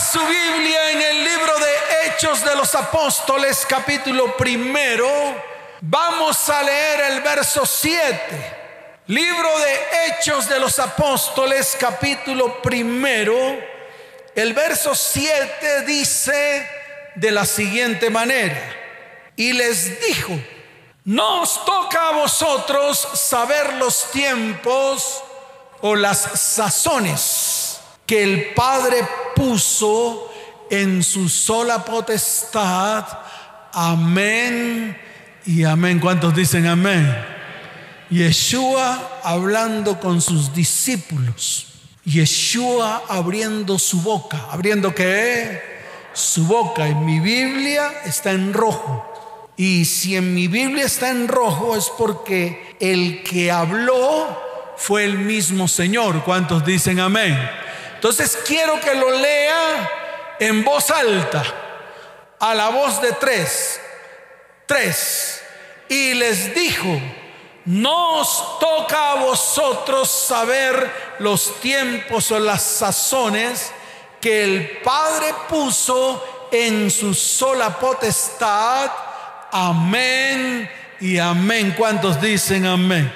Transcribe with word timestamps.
su 0.00 0.18
Biblia 0.18 0.90
en 0.92 1.02
el 1.02 1.24
libro 1.24 1.52
de 1.58 2.06
Hechos 2.06 2.42
de 2.44 2.54
los 2.54 2.74
Apóstoles, 2.74 3.66
capítulo 3.68 4.34
primero, 4.36 5.06
vamos 5.82 6.48
a 6.48 6.62
leer 6.62 7.12
el 7.12 7.20
verso 7.20 7.66
7. 7.66 8.56
Libro 9.08 9.58
de 9.58 9.80
Hechos 10.06 10.48
de 10.48 10.58
los 10.58 10.78
Apóstoles, 10.78 11.76
capítulo 11.78 12.62
primero, 12.62 13.58
el 14.34 14.54
verso 14.54 14.94
7 14.94 15.82
dice 15.82 16.66
de 17.16 17.30
la 17.30 17.44
siguiente 17.44 18.08
manera, 18.08 18.74
y 19.36 19.52
les 19.52 20.00
dijo, 20.00 20.32
no 21.04 21.42
os 21.42 21.64
toca 21.64 22.08
a 22.08 22.12
vosotros 22.12 22.98
saber 23.14 23.74
los 23.74 24.10
tiempos 24.12 25.22
o 25.82 25.94
las 25.94 26.18
sazones 26.40 27.80
que 28.06 28.24
el 28.24 28.54
Padre 28.54 29.06
puso 29.40 30.30
en 30.70 31.02
su 31.02 31.28
sola 31.28 31.82
potestad. 31.82 33.06
Amén 33.72 34.96
y 35.46 35.64
amén. 35.64 35.98
¿Cuántos 35.98 36.34
dicen 36.34 36.66
amén? 36.66 37.10
Yeshua 38.10 39.20
hablando 39.24 39.98
con 39.98 40.20
sus 40.20 40.52
discípulos. 40.52 41.68
Yeshua 42.04 43.04
abriendo 43.08 43.78
su 43.78 44.02
boca. 44.02 44.46
¿Abriendo 44.50 44.94
qué? 44.94 45.62
Su 46.12 46.44
boca. 46.44 46.86
En 46.86 47.06
mi 47.06 47.18
Biblia 47.18 47.90
está 48.04 48.32
en 48.32 48.52
rojo. 48.52 49.06
Y 49.56 49.86
si 49.86 50.16
en 50.16 50.34
mi 50.34 50.48
Biblia 50.48 50.84
está 50.84 51.10
en 51.10 51.28
rojo 51.28 51.76
es 51.76 51.90
porque 51.96 52.76
el 52.78 53.22
que 53.22 53.50
habló 53.50 54.38
fue 54.76 55.04
el 55.04 55.18
mismo 55.18 55.66
Señor. 55.66 56.24
¿Cuántos 56.24 56.64
dicen 56.64 57.00
amén? 57.00 57.38
Entonces 58.00 58.38
quiero 58.46 58.80
que 58.80 58.94
lo 58.94 59.10
lea 59.10 59.90
en 60.38 60.64
voz 60.64 60.90
alta, 60.90 61.44
a 62.38 62.54
la 62.54 62.70
voz 62.70 62.98
de 63.02 63.12
tres. 63.12 63.78
Tres. 64.64 65.42
Y 65.86 66.14
les 66.14 66.54
dijo, 66.54 66.98
no 67.66 68.20
os 68.20 68.58
toca 68.58 69.12
a 69.12 69.14
vosotros 69.16 70.10
saber 70.10 70.90
los 71.18 71.60
tiempos 71.60 72.30
o 72.30 72.38
las 72.38 72.62
sazones 72.62 73.70
que 74.18 74.44
el 74.44 74.78
Padre 74.78 75.34
puso 75.46 76.48
en 76.50 76.90
su 76.90 77.12
sola 77.12 77.78
potestad 77.78 78.90
Amén 79.52 80.70
y 81.00 81.18
amén. 81.18 81.74
¿Cuántos 81.76 82.18
dicen 82.18 82.64
amén? 82.64 83.12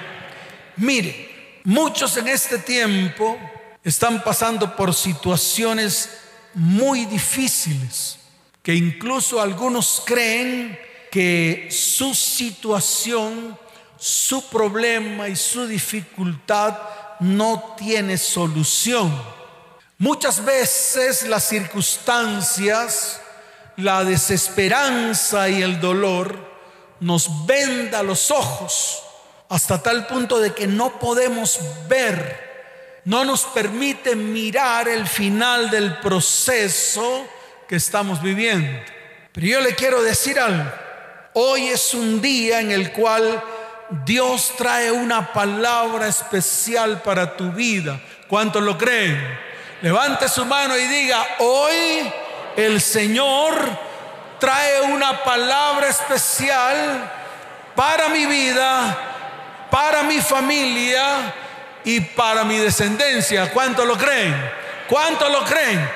Mire, 0.75 1.61
muchos 1.63 2.17
en 2.17 2.27
este 2.27 2.59
tiempo 2.59 3.39
están 3.85 4.21
pasando 4.21 4.75
por 4.75 4.93
situaciones 4.93 6.09
muy 6.53 7.05
difíciles, 7.05 8.17
que 8.61 8.75
incluso 8.75 9.39
algunos 9.39 10.01
creen 10.05 10.77
que 11.09 11.69
su 11.71 12.13
situación, 12.13 13.57
su 13.97 14.49
problema 14.49 15.29
y 15.29 15.37
su 15.37 15.65
dificultad 15.65 16.77
no 17.21 17.75
tiene 17.77 18.17
solución. 18.17 19.13
Muchas 19.97 20.43
veces 20.43 21.23
las 21.23 21.47
circunstancias 21.47 23.21
la 23.77 24.03
desesperanza 24.03 25.49
y 25.49 25.61
el 25.61 25.79
dolor 25.79 26.37
nos 26.99 27.45
venda 27.45 28.03
los 28.03 28.31
ojos 28.31 29.03
hasta 29.49 29.81
tal 29.81 30.07
punto 30.07 30.39
de 30.39 30.53
que 30.53 30.65
no 30.65 30.97
podemos 30.99 31.59
ver, 31.87 32.44
no 33.05 33.23
nos 33.23 33.43
permite 33.45 34.15
mirar 34.15 34.87
el 34.87 35.07
final 35.07 35.69
del 35.69 35.97
proceso 35.99 37.27
que 37.67 37.75
estamos 37.75 38.21
viviendo. 38.21 38.81
Pero 39.31 39.47
yo 39.47 39.61
le 39.61 39.75
quiero 39.75 40.01
decir 40.01 40.39
algo, 40.39 40.69
hoy 41.33 41.67
es 41.67 41.93
un 41.93 42.19
día 42.19 42.59
en 42.59 42.71
el 42.71 42.91
cual 42.91 43.43
Dios 44.05 44.53
trae 44.57 44.91
una 44.91 45.31
palabra 45.31 46.07
especial 46.07 47.01
para 47.03 47.37
tu 47.37 47.51
vida. 47.51 47.99
¿Cuántos 48.27 48.63
lo 48.63 48.75
creen? 48.75 49.39
Levante 49.81 50.27
su 50.27 50.43
mano 50.45 50.75
y 50.75 50.85
diga, 50.87 51.23
hoy 51.39 52.11
el 52.55 52.81
Señor 52.81 53.55
trae 54.39 54.81
una 54.81 55.23
palabra 55.23 55.89
especial 55.89 57.11
para 57.75 58.09
mi 58.09 58.25
vida, 58.25 58.97
para 59.69 60.01
mi 60.01 60.19
familia 60.21 61.33
y 61.85 62.01
para 62.01 62.43
mi 62.43 62.57
descendencia. 62.57 63.51
¿Cuánto 63.51 63.85
lo 63.85 63.97
creen? 63.97 64.35
¿Cuánto 64.89 65.29
lo 65.29 65.45
creen? 65.45 65.89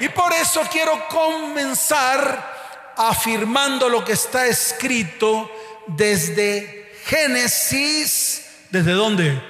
Y 0.00 0.08
por 0.08 0.32
eso 0.32 0.62
quiero 0.70 1.06
comenzar 1.08 2.94
afirmando 2.96 3.88
lo 3.88 4.04
que 4.04 4.12
está 4.12 4.46
escrito 4.46 5.50
desde 5.86 6.94
Génesis. 7.04 8.46
¿Desde 8.70 8.92
dónde? 8.92 9.40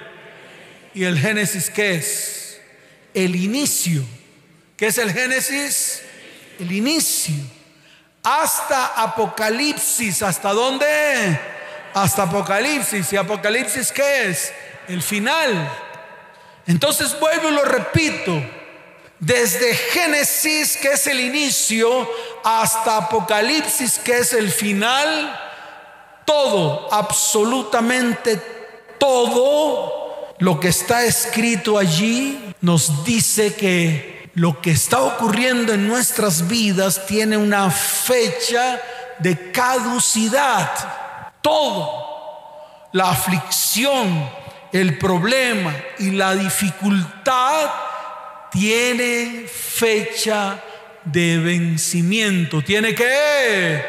¿Y 0.93 1.05
el 1.05 1.17
Génesis 1.17 1.69
qué 1.69 1.95
es? 1.95 2.59
El 3.13 3.35
inicio. 3.35 4.03
¿Qué 4.75 4.87
es 4.87 4.97
el 4.97 5.13
Génesis? 5.13 6.01
el 6.59 6.71
inicio, 6.71 7.35
hasta 8.23 9.01
Apocalipsis. 9.01 10.21
¿Hasta 10.23 10.53
dónde? 10.53 11.39
Hasta 11.93 12.23
Apocalipsis. 12.23 13.11
¿Y 13.13 13.17
Apocalipsis 13.17 13.91
qué 13.91 14.29
es? 14.29 14.53
El 14.87 15.01
final. 15.01 15.71
Entonces 16.67 17.17
vuelvo 17.19 17.49
y 17.49 17.53
lo 17.53 17.65
repito. 17.65 18.41
Desde 19.19 19.73
Génesis, 19.73 20.77
que 20.77 20.93
es 20.93 21.07
el 21.07 21.19
inicio, 21.19 22.09
hasta 22.43 22.97
Apocalipsis, 22.97 23.99
que 23.99 24.17
es 24.17 24.33
el 24.33 24.51
final, 24.51 25.39
todo, 26.25 26.93
absolutamente 26.93 28.41
todo 28.97 30.35
lo 30.39 30.59
que 30.59 30.69
está 30.69 31.05
escrito 31.05 31.77
allí 31.77 32.53
nos 32.61 33.05
dice 33.05 33.55
que 33.55 34.31
lo 34.35 34.61
que 34.61 34.71
está 34.71 35.01
ocurriendo 35.01 35.73
en 35.73 35.87
nuestras 35.87 36.47
vidas 36.47 37.05
tiene 37.05 37.37
una 37.37 37.69
fecha 37.69 38.81
de 39.19 39.51
caducidad. 39.51 40.71
Todo, 41.41 42.89
la 42.93 43.11
aflicción, 43.11 44.29
el 44.73 44.97
problema 44.97 45.73
y 45.99 46.11
la 46.11 46.35
dificultad 46.35 47.69
tiene 48.51 49.45
fecha 49.47 50.61
de 51.05 51.37
vencimiento. 51.37 52.61
Tiene 52.61 52.93
que, 52.93 53.85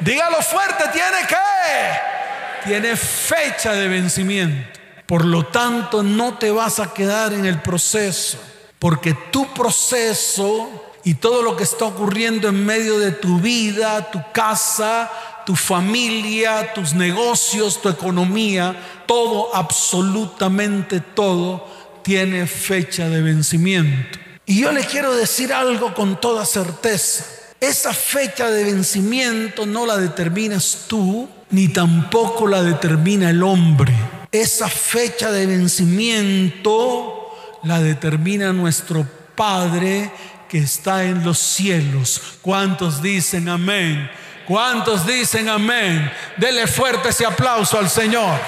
dígalo 0.00 0.42
fuerte, 0.42 0.84
tiene 0.92 1.26
que, 1.26 2.68
tiene 2.68 2.96
fecha 2.96 3.72
de 3.72 3.88
vencimiento. 3.88 4.80
Por 5.06 5.24
lo 5.24 5.46
tanto, 5.46 6.02
no 6.02 6.36
te 6.36 6.50
vas 6.50 6.80
a 6.80 6.92
quedar 6.92 7.32
en 7.32 7.46
el 7.46 7.60
proceso 7.62 8.38
porque 8.84 9.14
tu 9.30 9.46
proceso 9.54 10.92
y 11.04 11.14
todo 11.14 11.40
lo 11.40 11.56
que 11.56 11.64
está 11.64 11.86
ocurriendo 11.86 12.48
en 12.48 12.66
medio 12.66 12.98
de 12.98 13.12
tu 13.12 13.40
vida, 13.40 14.10
tu 14.10 14.22
casa, 14.30 15.10
tu 15.44 15.56
familia, 15.56 16.72
tus 16.74 16.94
negocios, 16.94 17.80
tu 17.80 17.88
economía, 17.88 19.04
todo, 19.06 19.54
absolutamente 19.54 21.00
todo, 21.00 21.66
tiene 22.02 22.46
fecha 22.46 23.08
de 23.08 23.22
vencimiento. 23.22 24.18
Y 24.46 24.60
yo 24.60 24.72
le 24.72 24.84
quiero 24.84 25.14
decir 25.14 25.52
algo 25.52 25.94
con 25.94 26.20
toda 26.20 26.44
certeza. 26.44 27.24
Esa 27.60 27.94
fecha 27.94 28.50
de 28.50 28.64
vencimiento 28.64 29.64
no 29.64 29.86
la 29.86 29.96
determinas 29.96 30.84
tú, 30.86 31.28
ni 31.50 31.68
tampoco 31.68 32.46
la 32.46 32.62
determina 32.62 33.30
el 33.30 33.42
hombre. 33.42 33.94
Esa 34.30 34.68
fecha 34.68 35.30
de 35.30 35.46
vencimiento 35.46 37.30
la 37.62 37.80
determina 37.80 38.52
nuestro 38.52 39.06
Padre 39.34 40.10
que 40.48 40.58
está 40.58 41.04
en 41.04 41.24
los 41.24 41.38
cielos. 41.38 42.20
¿Cuántos 42.42 43.00
dicen 43.02 43.48
amén? 43.48 44.10
¿Cuántos 44.46 45.06
dicen 45.06 45.48
amén? 45.48 46.12
Dele 46.36 46.66
fuerte 46.66 47.08
ese 47.08 47.24
aplauso 47.24 47.78
al 47.78 47.88
Señor. 47.88 48.38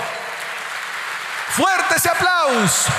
Fuerte 1.51 1.95
ese 1.97 2.11
aplauso. 2.11 2.91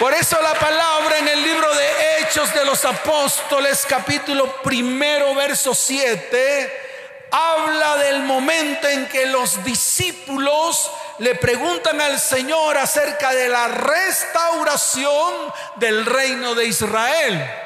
Por 0.00 0.12
eso 0.12 0.40
la 0.42 0.54
palabra 0.54 1.18
en 1.18 1.28
el 1.28 1.42
libro 1.42 1.72
de 1.72 2.18
Hechos 2.18 2.52
de 2.52 2.64
los 2.64 2.84
Apóstoles, 2.84 3.86
capítulo 3.88 4.60
primero, 4.62 5.34
verso 5.36 5.72
7, 5.72 7.28
habla 7.30 7.96
del 7.98 8.24
momento 8.24 8.88
en 8.88 9.06
que 9.08 9.26
los 9.26 9.62
discípulos 9.64 10.90
le 11.18 11.36
preguntan 11.36 12.00
al 12.00 12.18
Señor 12.18 12.76
acerca 12.76 13.32
de 13.32 13.48
la 13.48 13.68
restauración 13.68 15.32
del 15.76 16.04
reino 16.04 16.54
de 16.56 16.66
Israel. 16.66 17.65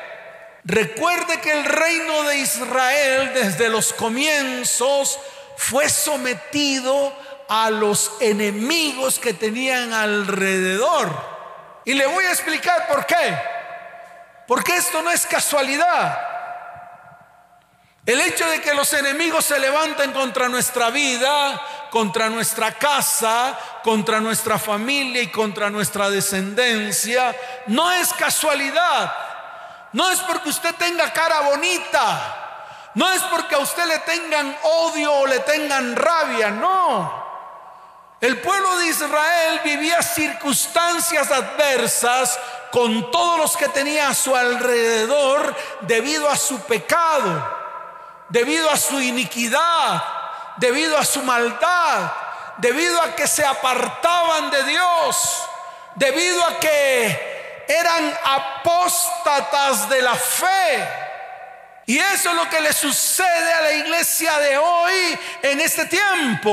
Recuerde 0.64 1.40
que 1.40 1.52
el 1.52 1.64
reino 1.64 2.22
de 2.24 2.38
Israel 2.38 3.32
desde 3.34 3.68
los 3.68 3.92
comienzos 3.92 5.18
fue 5.56 5.88
sometido 5.88 7.12
a 7.48 7.70
los 7.70 8.12
enemigos 8.20 9.18
que 9.18 9.34
tenían 9.34 9.92
alrededor. 9.92 11.10
Y 11.84 11.94
le 11.94 12.06
voy 12.06 12.24
a 12.24 12.30
explicar 12.30 12.86
por 12.88 13.06
qué. 13.06 13.38
Porque 14.46 14.76
esto 14.76 15.02
no 15.02 15.10
es 15.10 15.26
casualidad. 15.26 16.18
El 18.06 18.20
hecho 18.20 18.48
de 18.48 18.60
que 18.60 18.74
los 18.74 18.92
enemigos 18.92 19.44
se 19.44 19.58
levanten 19.58 20.12
contra 20.12 20.48
nuestra 20.48 20.90
vida, 20.90 21.88
contra 21.90 22.28
nuestra 22.28 22.72
casa, 22.72 23.58
contra 23.84 24.20
nuestra 24.20 24.58
familia 24.58 25.22
y 25.22 25.28
contra 25.28 25.70
nuestra 25.70 26.10
descendencia, 26.10 27.34
no 27.66 27.92
es 27.92 28.12
casualidad. 28.14 29.14
No 29.92 30.10
es 30.10 30.20
porque 30.20 30.50
usted 30.50 30.75
tenga 30.76 31.12
cara 31.12 31.40
bonita. 31.40 32.40
No 32.94 33.10
es 33.10 33.22
porque 33.25 33.54
a 33.54 33.58
usted 33.58 33.87
le 33.87 33.98
tengan 34.00 34.56
odio 34.62 35.12
o 35.12 35.26
le 35.26 35.40
tengan 35.40 35.96
rabia. 35.96 36.50
No. 36.50 37.28
El 38.20 38.40
pueblo 38.40 38.76
de 38.76 38.88
Israel 38.88 39.60
vivía 39.64 40.02
circunstancias 40.02 41.31
adversas 41.31 42.38
con 42.70 43.10
todos 43.10 43.38
los 43.38 43.56
que 43.56 43.69
tenía 43.69 44.08
a 44.08 44.14
su 44.14 44.37
alrededor 44.37 45.56
debido 45.81 46.28
a 46.28 46.37
su 46.37 46.60
pecado, 46.60 47.58
debido 48.28 48.69
a 48.70 48.76
su 48.76 49.00
iniquidad, 49.00 50.02
debido 50.58 50.98
a 50.98 51.04
su 51.04 51.22
maldad, 51.22 52.12
debido 52.58 53.00
a 53.00 53.16
que 53.16 53.26
se 53.26 53.44
apartaban 53.44 54.50
de 54.50 54.64
Dios, 54.64 55.44
debido 55.94 56.44
a 56.44 56.60
que 56.60 57.29
eran 57.70 58.19
apóstatas 58.25 59.88
de 59.88 60.02
la 60.02 60.14
fe. 60.14 60.88
Y 61.87 61.99
eso 61.99 62.31
es 62.31 62.37
lo 62.37 62.49
que 62.49 62.61
le 62.61 62.72
sucede 62.72 63.52
a 63.52 63.61
la 63.62 63.72
iglesia 63.72 64.38
de 64.38 64.58
hoy 64.58 65.19
en 65.43 65.61
este 65.61 65.87
tiempo. 65.87 66.52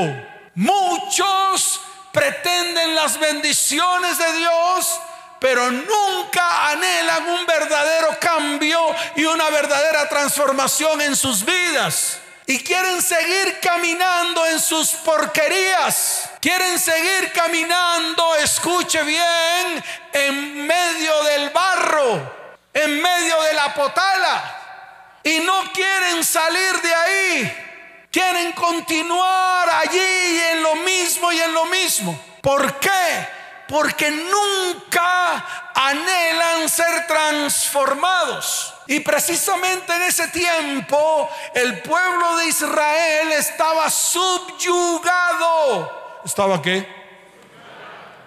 Muchos 0.55 1.81
pretenden 2.11 2.95
las 2.95 3.19
bendiciones 3.19 4.17
de 4.17 4.31
Dios, 4.33 4.99
pero 5.39 5.69
nunca 5.69 6.69
anhelan 6.69 7.29
un 7.29 7.45
verdadero 7.45 8.17
cambio 8.19 8.79
y 9.15 9.25
una 9.25 9.49
verdadera 9.49 10.07
transformación 10.09 11.01
en 11.01 11.15
sus 11.15 11.43
vidas. 11.43 12.19
Y 12.49 12.59
quieren 12.59 13.01
seguir 13.01 13.59
caminando 13.61 14.45
en 14.45 14.61
sus 14.61 14.91
porquerías. 14.91 16.29
Quieren 16.39 16.79
seguir 16.79 17.33
caminando, 17.33 18.35
escuche 18.35 19.03
bien, 19.03 19.83
en 20.13 20.65
medio 20.65 21.23
del 21.23 21.49
barro, 21.49 22.35
en 22.73 23.01
medio 23.01 23.41
de 23.41 23.53
la 23.53 23.73
potala. 23.73 25.19
Y 25.23 25.39
no 25.41 25.73
quieren 25.73 26.23
salir 26.23 26.81
de 26.81 26.95
ahí. 26.95 28.07
Quieren 28.09 28.53
continuar 28.53 29.69
allí 29.69 30.41
en 30.51 30.63
lo 30.63 30.75
mismo 30.75 31.29
y 31.33 31.41
en 31.41 31.53
lo 31.53 31.65
mismo. 31.65 32.17
¿Por 32.41 32.79
qué? 32.79 33.27
Porque 33.67 34.09
nunca 34.09 35.73
anhelan 35.75 36.69
ser 36.69 37.07
transformados. 37.07 38.76
Y 38.87 39.01
precisamente 39.01 39.93
en 39.93 40.03
ese 40.03 40.29
tiempo 40.29 41.29
el 41.53 41.81
pueblo 41.81 42.37
de 42.37 42.47
Israel 42.47 43.33
estaba 43.37 43.89
subyugado. 43.89 45.91
¿Estaba 46.23 46.61
qué? 46.61 46.87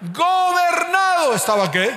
Gobernado. 0.01 1.33
¿Estaba 1.33 1.71
qué? 1.71 1.91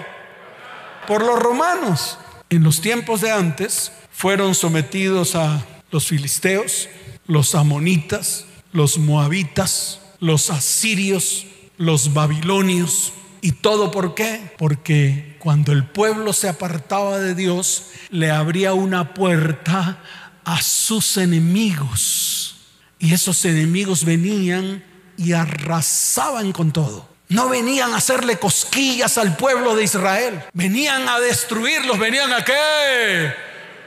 Por 1.07 1.25
los 1.25 1.39
romanos. 1.39 2.19
En 2.49 2.63
los 2.63 2.81
tiempos 2.81 3.21
de 3.21 3.31
antes 3.31 3.93
fueron 4.11 4.55
sometidos 4.55 5.35
a 5.35 5.63
los 5.91 6.07
filisteos, 6.07 6.89
los 7.27 7.55
amonitas, 7.55 8.47
los 8.73 8.99
moabitas, 8.99 10.01
los 10.21 10.51
asirios, 10.51 11.47
los 11.77 12.15
babilonios. 12.15 13.13
¿Y 13.43 13.53
todo 13.53 13.91
por 13.91 14.15
qué? 14.15 14.55
Porque 14.57 15.37
cuando 15.39 15.73
el 15.73 15.85
pueblo 15.85 16.33
se 16.33 16.49
apartaba 16.49 17.19
de 17.19 17.35
Dios, 17.35 17.91
le 18.15 18.31
abría 18.31 18.75
una 18.75 19.13
puerta 19.15 19.99
a 20.45 20.63
sus 20.63 21.17
enemigos. 21.17 22.57
Y 22.99 23.13
esos 23.13 23.45
enemigos 23.45 24.05
venían 24.05 24.85
y 25.17 25.33
arrasaban 25.33 26.53
con 26.53 26.73
todo. 26.73 27.09
No 27.29 27.49
venían 27.49 27.93
a 27.93 27.97
hacerle 27.97 28.39
cosquillas 28.39 29.19
al 29.19 29.37
pueblo 29.37 29.75
de 29.75 29.85
Israel. 29.85 30.45
Venían 30.53 31.09
a 31.09 31.19
destruirlos. 31.19 31.99
¿Venían 31.99 32.33
a 32.33 32.45
qué? 32.45 33.35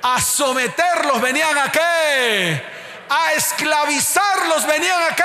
A 0.01 0.19
someterlos. 0.21 1.21
¿Venían 1.21 1.57
a 1.57 1.71
qué? 1.71 2.77
a 3.09 3.33
esclavizarlos, 3.33 4.65
venían 4.65 5.01
a 5.03 5.15
qué? 5.15 5.23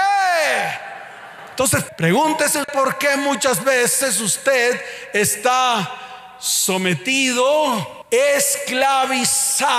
Entonces, 1.51 1.85
pregúntese 1.97 2.65
por 2.73 2.97
qué 2.99 3.17
muchas 3.17 3.63
veces 3.63 4.21
usted 4.21 4.81
está 5.13 6.37
sometido, 6.39 8.02
esclavizado 8.13 9.77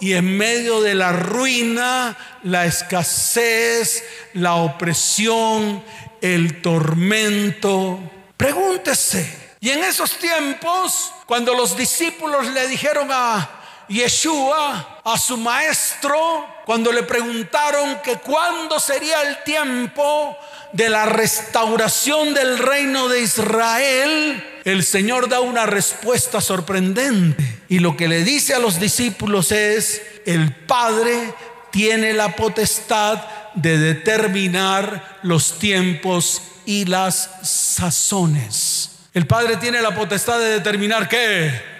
y 0.00 0.14
en 0.14 0.36
medio 0.36 0.80
de 0.80 0.96
la 0.96 1.12
ruina, 1.12 2.16
la 2.42 2.64
escasez, 2.64 4.02
la 4.32 4.54
opresión, 4.54 5.84
el 6.20 6.60
tormento. 6.62 8.00
Pregúntese. 8.36 9.56
Y 9.60 9.70
en 9.70 9.84
esos 9.84 10.18
tiempos, 10.18 11.12
cuando 11.26 11.54
los 11.54 11.76
discípulos 11.76 12.48
le 12.48 12.66
dijeron 12.66 13.08
a 13.12 13.48
Yeshua, 13.88 14.91
a 15.04 15.18
su 15.18 15.36
maestro, 15.36 16.46
cuando 16.64 16.92
le 16.92 17.02
preguntaron 17.02 17.98
que 18.04 18.16
cuándo 18.16 18.78
sería 18.78 19.22
el 19.22 19.42
tiempo 19.42 20.36
de 20.72 20.88
la 20.88 21.06
restauración 21.06 22.34
del 22.34 22.58
reino 22.58 23.08
de 23.08 23.20
Israel, 23.20 24.60
el 24.64 24.84
Señor 24.84 25.28
da 25.28 25.40
una 25.40 25.66
respuesta 25.66 26.40
sorprendente. 26.40 27.62
Y 27.68 27.80
lo 27.80 27.96
que 27.96 28.08
le 28.08 28.22
dice 28.22 28.54
a 28.54 28.60
los 28.60 28.78
discípulos 28.78 29.50
es, 29.50 30.02
el 30.24 30.54
Padre 30.54 31.34
tiene 31.70 32.12
la 32.12 32.36
potestad 32.36 33.22
de 33.54 33.78
determinar 33.78 35.18
los 35.22 35.58
tiempos 35.58 36.42
y 36.64 36.84
las 36.84 37.28
sazones. 37.42 38.90
El 39.14 39.26
Padre 39.26 39.56
tiene 39.56 39.82
la 39.82 39.94
potestad 39.94 40.38
de 40.38 40.50
determinar 40.50 41.08
qué. 41.08 41.71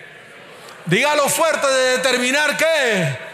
Dígalo 0.86 1.28
fuerte 1.28 1.66
de 1.66 1.90
determinar 1.98 2.56
qué 2.56 3.32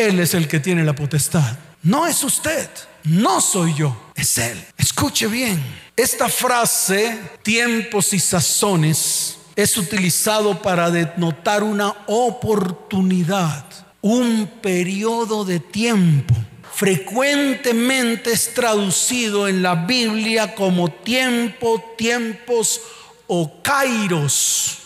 él 0.00 0.18
es 0.18 0.32
el 0.32 0.48
que 0.48 0.60
tiene 0.60 0.82
la 0.82 0.94
potestad. 0.94 1.58
No 1.82 2.06
es 2.06 2.24
usted, 2.24 2.68
no 3.04 3.40
soy 3.40 3.74
yo, 3.74 4.10
es 4.14 4.38
Él. 4.38 4.58
Escuche 4.78 5.26
bien, 5.26 5.62
esta 5.94 6.28
frase, 6.28 7.18
tiempos 7.42 8.14
y 8.14 8.18
sazones, 8.18 9.36
es 9.56 9.76
utilizado 9.76 10.62
para 10.62 10.90
denotar 10.90 11.62
una 11.62 11.94
oportunidad, 12.06 13.64
un 14.00 14.46
periodo 14.62 15.44
de 15.44 15.60
tiempo. 15.60 16.34
Frecuentemente 16.72 18.32
es 18.32 18.54
traducido 18.54 19.48
en 19.48 19.62
la 19.62 19.74
Biblia 19.74 20.54
como 20.54 20.90
tiempo, 20.90 21.94
tiempos 21.98 22.80
o 23.26 23.60
kairos. 23.62 24.79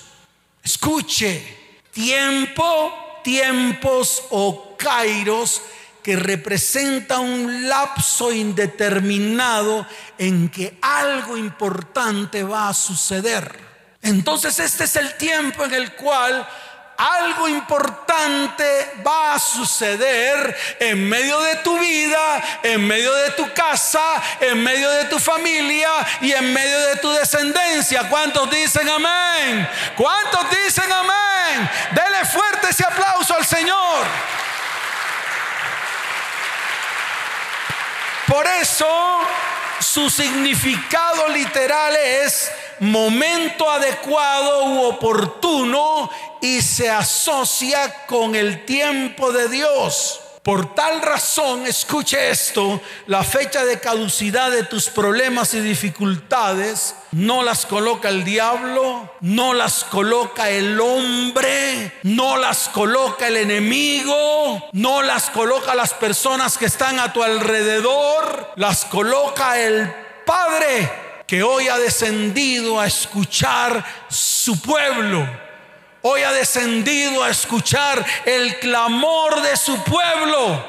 Escuche, 0.65 1.87
tiempo, 1.93 3.21
tiempos 3.23 4.23
o 4.31 4.75
kairos 4.79 5.61
que 6.03 6.17
representa 6.17 7.21
un 7.21 7.69
lapso 7.69 8.33
indeterminado 8.33 9.87
en 10.19 10.49
que 10.49 10.79
algo 10.81 11.37
importante 11.37 12.43
va 12.43 12.69
a 12.69 12.75
suceder. 12.75 13.59
Entonces 14.03 14.59
este 14.59 14.85
es 14.85 14.97
el 14.97 15.17
tiempo 15.17 15.65
en 15.65 15.75
el 15.75 15.93
cual 15.93 16.47
algo 16.97 17.49
importante 17.49 18.93
va 19.07 19.35
a 19.35 19.39
suceder 19.39 20.57
en 20.79 21.09
medio 21.09 21.41
de 21.41 21.57
tu 21.57 21.79
vida, 21.79 22.43
en 22.63 22.87
medio 22.87 23.13
de 23.15 23.31
tu 23.33 23.53
casa, 23.53 24.23
en 24.41 24.63
medio 24.63 24.91
de 24.91 25.05
tu 25.07 25.19
familia 25.19 25.91
y 26.21 26.33
en 26.33 26.53
medio 26.53 26.79
de 26.89 26.97
tu 26.97 27.11
descendencia. 27.13 28.09
¿Cuántos 28.09 28.51
dicen 28.51 28.89
amén? 28.89 29.69
¿Cuántos 29.97 30.47
dicen 30.51 30.91
amén? 30.91 31.71
Dele 31.93 32.25
fuerte 32.27 32.69
ese 32.71 32.85
aplauso 32.85 33.35
al 33.35 33.45
Señor. 33.45 34.05
Por 38.27 38.47
eso 38.47 39.21
su 39.81 40.09
significado 40.09 41.29
literal 41.29 41.95
es 41.97 42.51
momento 42.81 43.71
adecuado 43.71 44.65
u 44.67 44.85
oportuno 44.85 46.11
y 46.41 46.61
se 46.61 46.91
asocia 46.91 48.07
con 48.07 48.35
el 48.35 48.65
tiempo 48.65 49.33
de 49.33 49.49
Dios. 49.49 50.21
Por 50.45 50.75
tal 50.75 51.01
razón, 51.01 51.67
escuche 51.67 52.29
esto, 52.29 52.79
la 53.07 53.25
fecha 53.25 53.65
de 53.65 53.81
caducidad 53.81 54.51
de 54.51 54.65
tus 54.65 54.91
problemas 54.91 55.55
y 55.55 55.61
dificultades 55.61 56.97
no 57.13 57.43
las 57.43 57.65
coloca 57.65 58.11
el 58.11 58.25
diablo, 58.25 59.11
no 59.23 59.55
las 59.55 59.85
coloca 59.85 60.51
el 60.51 60.79
hombre, 60.79 61.95
no 62.03 62.37
las 62.37 62.69
coloca 62.69 63.29
el 63.29 63.39
enemigo, 63.39 64.69
no 64.73 65.01
las 65.01 65.31
coloca 65.31 65.75
las 65.75 65.95
personas 65.95 66.59
que 66.59 66.67
están 66.67 66.99
a 66.99 67.15
tu 67.15 67.23
alrededor, 67.23 68.53
las 68.57 68.85
coloca 68.85 69.59
el 69.59 69.91
Padre 70.27 71.04
hoy 71.43 71.69
ha 71.69 71.79
descendido 71.79 72.79
a 72.79 72.87
escuchar 72.87 73.85
su 74.09 74.61
pueblo 74.61 75.27
hoy 76.07 76.23
ha 76.23 76.33
descendido 76.33 77.25
a 77.25 77.31
escuchar 77.31 78.05
el 78.27 78.59
clamor 78.59 79.41
de 79.41 79.57
su 79.57 79.83
pueblo. 79.85 80.63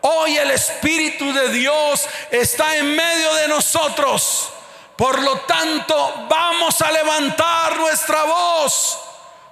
Hoy 0.00 0.38
el 0.38 0.50
Espíritu 0.52 1.32
de 1.34 1.50
Dios 1.50 2.08
está 2.30 2.74
en 2.76 2.96
medio 2.96 3.34
de 3.34 3.48
nosotros. 3.48 4.48
Por 4.96 5.22
lo 5.22 5.40
tanto, 5.40 6.26
vamos 6.30 6.80
a 6.80 6.90
levantar 6.90 7.76
nuestra 7.76 8.24
voz. 8.24 8.98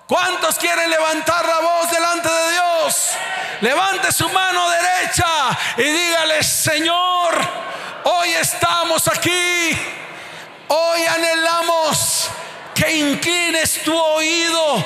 ¿Cuántos 0.06 0.56
quieren 0.56 0.90
levantar 0.90 1.44
la 1.46 1.60
voz 1.60 1.90
delante 1.90 2.28
de 2.30 2.52
Dios? 2.52 3.08
Levante 3.60 4.12
su 4.12 4.28
mano 4.30 4.66
derecha 4.70 5.58
y 5.76 5.82
dígale, 5.82 6.42
Señor, 6.42 7.34
hoy 8.04 8.30
estamos 8.30 9.06
aquí. 9.08 10.01
Hoy 10.74 11.02
anhelamos 11.04 12.30
que 12.74 12.90
inclines 12.96 13.82
tu 13.82 13.94
oído. 13.94 14.84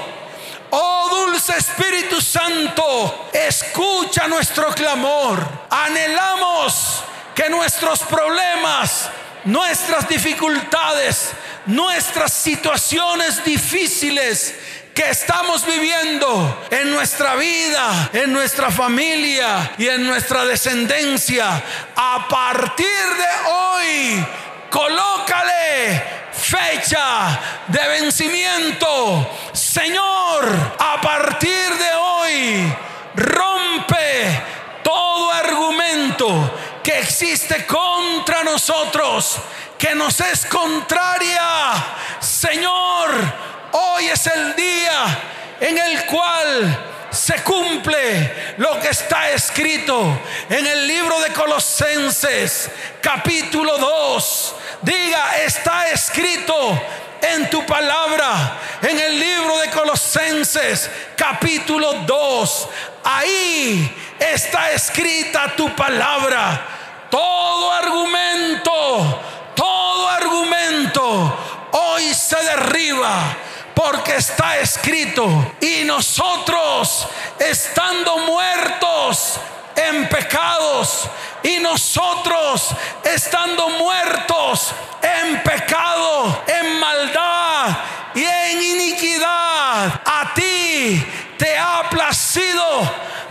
Oh 0.71 1.09
dulce 1.09 1.57
Espíritu 1.57 2.21
Santo, 2.21 3.29
escucha 3.33 4.27
nuestro 4.27 4.75
clamor. 4.75 5.47
Anhelamos 5.71 7.03
que 7.35 7.49
nuestros 7.49 8.01
problemas 8.01 9.11
nuestras 9.47 10.09
dificultades, 10.09 11.31
nuestras 11.67 12.33
situaciones 12.33 13.43
difíciles 13.45 14.55
que 14.93 15.11
estamos 15.11 15.65
viviendo 15.67 16.67
en 16.71 16.91
nuestra 16.91 17.37
vida, 17.37 18.11
en 18.13 18.33
nuestra 18.33 18.71
familia 18.71 19.73
y 19.79 19.87
en 19.87 20.07
nuestra 20.07 20.45
descendencia. 20.45 21.63
A 21.95 22.27
partir 22.29 22.87
de 22.87 23.51
hoy, 23.51 24.27
colócale 24.71 26.03
fecha 26.33 27.41
de 27.69 27.89
vencimiento. 27.89 29.29
Señor, 29.53 30.77
a 30.79 31.01
partir 31.01 31.75
de 31.75 31.95
hoy, 31.95 32.75
rompe 33.15 34.43
todo 34.83 35.33
argumento 35.33 36.53
que 36.83 37.01
existe 37.01 37.67
contra 37.67 38.45
nosotros, 38.45 39.39
que 39.79 39.95
nos 39.95 40.21
es 40.21 40.47
contraria. 40.47 41.73
Señor, 42.21 43.11
hoy 43.73 44.07
es 44.07 44.27
el 44.27 44.55
día 44.55 45.19
en 45.61 45.79
el 45.79 46.07
cual 46.07 46.96
se 47.11 47.43
cumple 47.43 48.55
lo 48.59 48.79
que 48.81 48.89
está 48.89 49.31
escrito 49.31 50.21
en 50.49 50.67
el 50.67 50.87
libro 50.87 51.21
de 51.21 51.33
Colosenses, 51.33 52.71
capítulo 53.01 53.79
2. 53.79 54.55
Diga, 54.83 55.39
está 55.45 55.89
escrito 55.89 56.81
en 57.23 57.49
tu 57.51 57.65
palabra, 57.67 58.59
en 58.83 58.99
el 58.99 59.19
libro 59.19 59.59
de 59.59 59.71
Colosenses, 59.71 60.91
capítulo 61.17 61.93
2. 62.07 62.69
Ahí 63.05 63.95
está 64.19 64.73
escrita 64.73 65.55
tu 65.57 65.75
palabra 65.75 66.75
todo 67.11 67.73
argumento, 67.73 69.21
todo 69.55 70.09
argumento 70.09 71.39
hoy 71.73 72.15
se 72.15 72.37
derriba 72.37 73.37
porque 73.77 74.17
está 74.17 74.59
escrito. 74.59 75.53
Y 75.61 75.85
nosotros, 75.85 77.07
estando 77.39 78.17
muertos 78.21 79.39
en 79.77 80.09
pecados, 80.09 81.11
y 81.43 81.59
nosotros, 81.59 82.71
estando 83.05 83.69
muertos 83.69 84.73
en 85.03 85.43
pecado, 85.43 86.43
en 86.47 86.81
maldad 86.81 87.77
y 88.15 88.25
en 88.25 88.63
iniquidad, 88.63 90.01
a 90.07 90.33
ti 90.35 91.07
te 91.37 91.59
ha 91.59 91.89
placido, 91.91 92.65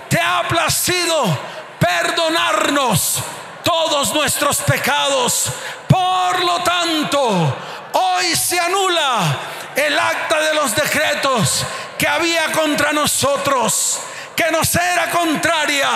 te 0.07 0.21
ha 0.21 0.47
placido 0.47 1.37
perdonarnos 1.79 3.23
todos 3.65 4.13
nuestros 4.13 4.59
pecados. 4.59 5.51
Por 5.89 6.45
lo 6.45 6.63
tanto, 6.63 7.57
hoy 7.93 8.35
se 8.35 8.57
anula 8.59 9.37
el 9.75 9.99
acta 9.99 10.39
de 10.39 10.53
los 10.53 10.73
decretos 10.73 11.65
que 11.97 12.07
había 12.07 12.51
contra 12.51 12.93
nosotros, 12.93 13.99
que 14.35 14.49
nos 14.51 14.73
era 14.75 15.09
contraria. 15.09 15.89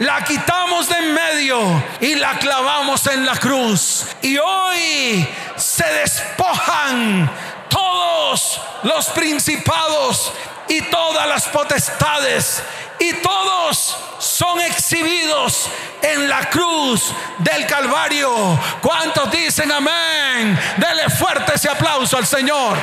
La 0.00 0.24
quitamos 0.24 0.88
de 0.88 0.96
en 0.98 1.14
medio 1.14 1.84
y 2.00 2.16
la 2.16 2.38
clavamos 2.38 3.06
en 3.06 3.24
la 3.24 3.36
cruz. 3.36 4.06
Y 4.22 4.38
hoy 4.38 5.28
se 5.56 5.84
despojan 5.84 7.30
todos 7.68 8.60
los 8.82 9.06
principados 9.10 10.32
y 10.68 10.80
todas 10.82 11.26
las 11.26 11.44
potestades 11.46 12.62
y 12.98 13.12
todos 13.14 13.96
son 14.18 14.60
exhibidos 14.60 15.68
en 16.00 16.28
la 16.28 16.48
cruz 16.48 17.12
del 17.38 17.66
Calvario. 17.66 18.58
¿Cuántos 18.80 19.30
dicen 19.30 19.70
amén? 19.70 20.58
Dele 20.76 21.08
fuerte 21.10 21.54
ese 21.54 21.68
aplauso 21.68 22.16
al 22.16 22.26
Señor. 22.26 22.78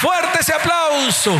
Fuerte 0.00 0.38
ese 0.40 0.52
aplauso. 0.54 1.38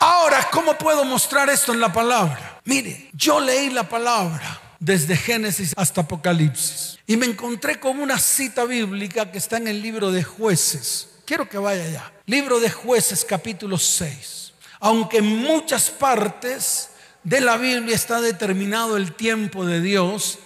Ahora, 0.00 0.48
¿cómo 0.50 0.74
puedo 0.74 1.04
mostrar 1.04 1.48
esto 1.50 1.72
en 1.72 1.80
la 1.80 1.92
palabra? 1.92 2.60
Mire, 2.64 3.08
yo 3.12 3.40
leí 3.40 3.70
la 3.70 3.84
palabra 3.84 4.61
desde 4.82 5.16
Génesis 5.16 5.72
hasta 5.76 6.00
Apocalipsis. 6.00 6.98
Y 7.06 7.16
me 7.16 7.26
encontré 7.26 7.78
con 7.78 8.00
una 8.00 8.18
cita 8.18 8.64
bíblica 8.64 9.30
que 9.30 9.38
está 9.38 9.56
en 9.56 9.68
el 9.68 9.80
libro 9.80 10.10
de 10.10 10.24
jueces. 10.24 11.08
Quiero 11.24 11.48
que 11.48 11.56
vaya 11.56 11.84
allá. 11.84 12.12
Libro 12.26 12.58
de 12.58 12.68
jueces 12.68 13.24
capítulo 13.24 13.78
6. 13.78 14.52
Aunque 14.80 15.18
en 15.18 15.36
muchas 15.36 15.88
partes 15.88 16.90
de 17.22 17.40
la 17.40 17.56
Biblia 17.58 17.94
está 17.94 18.20
determinado 18.20 18.96
el 18.96 19.12
tiempo 19.12 19.64
de 19.64 19.80
Dios, 19.80 20.40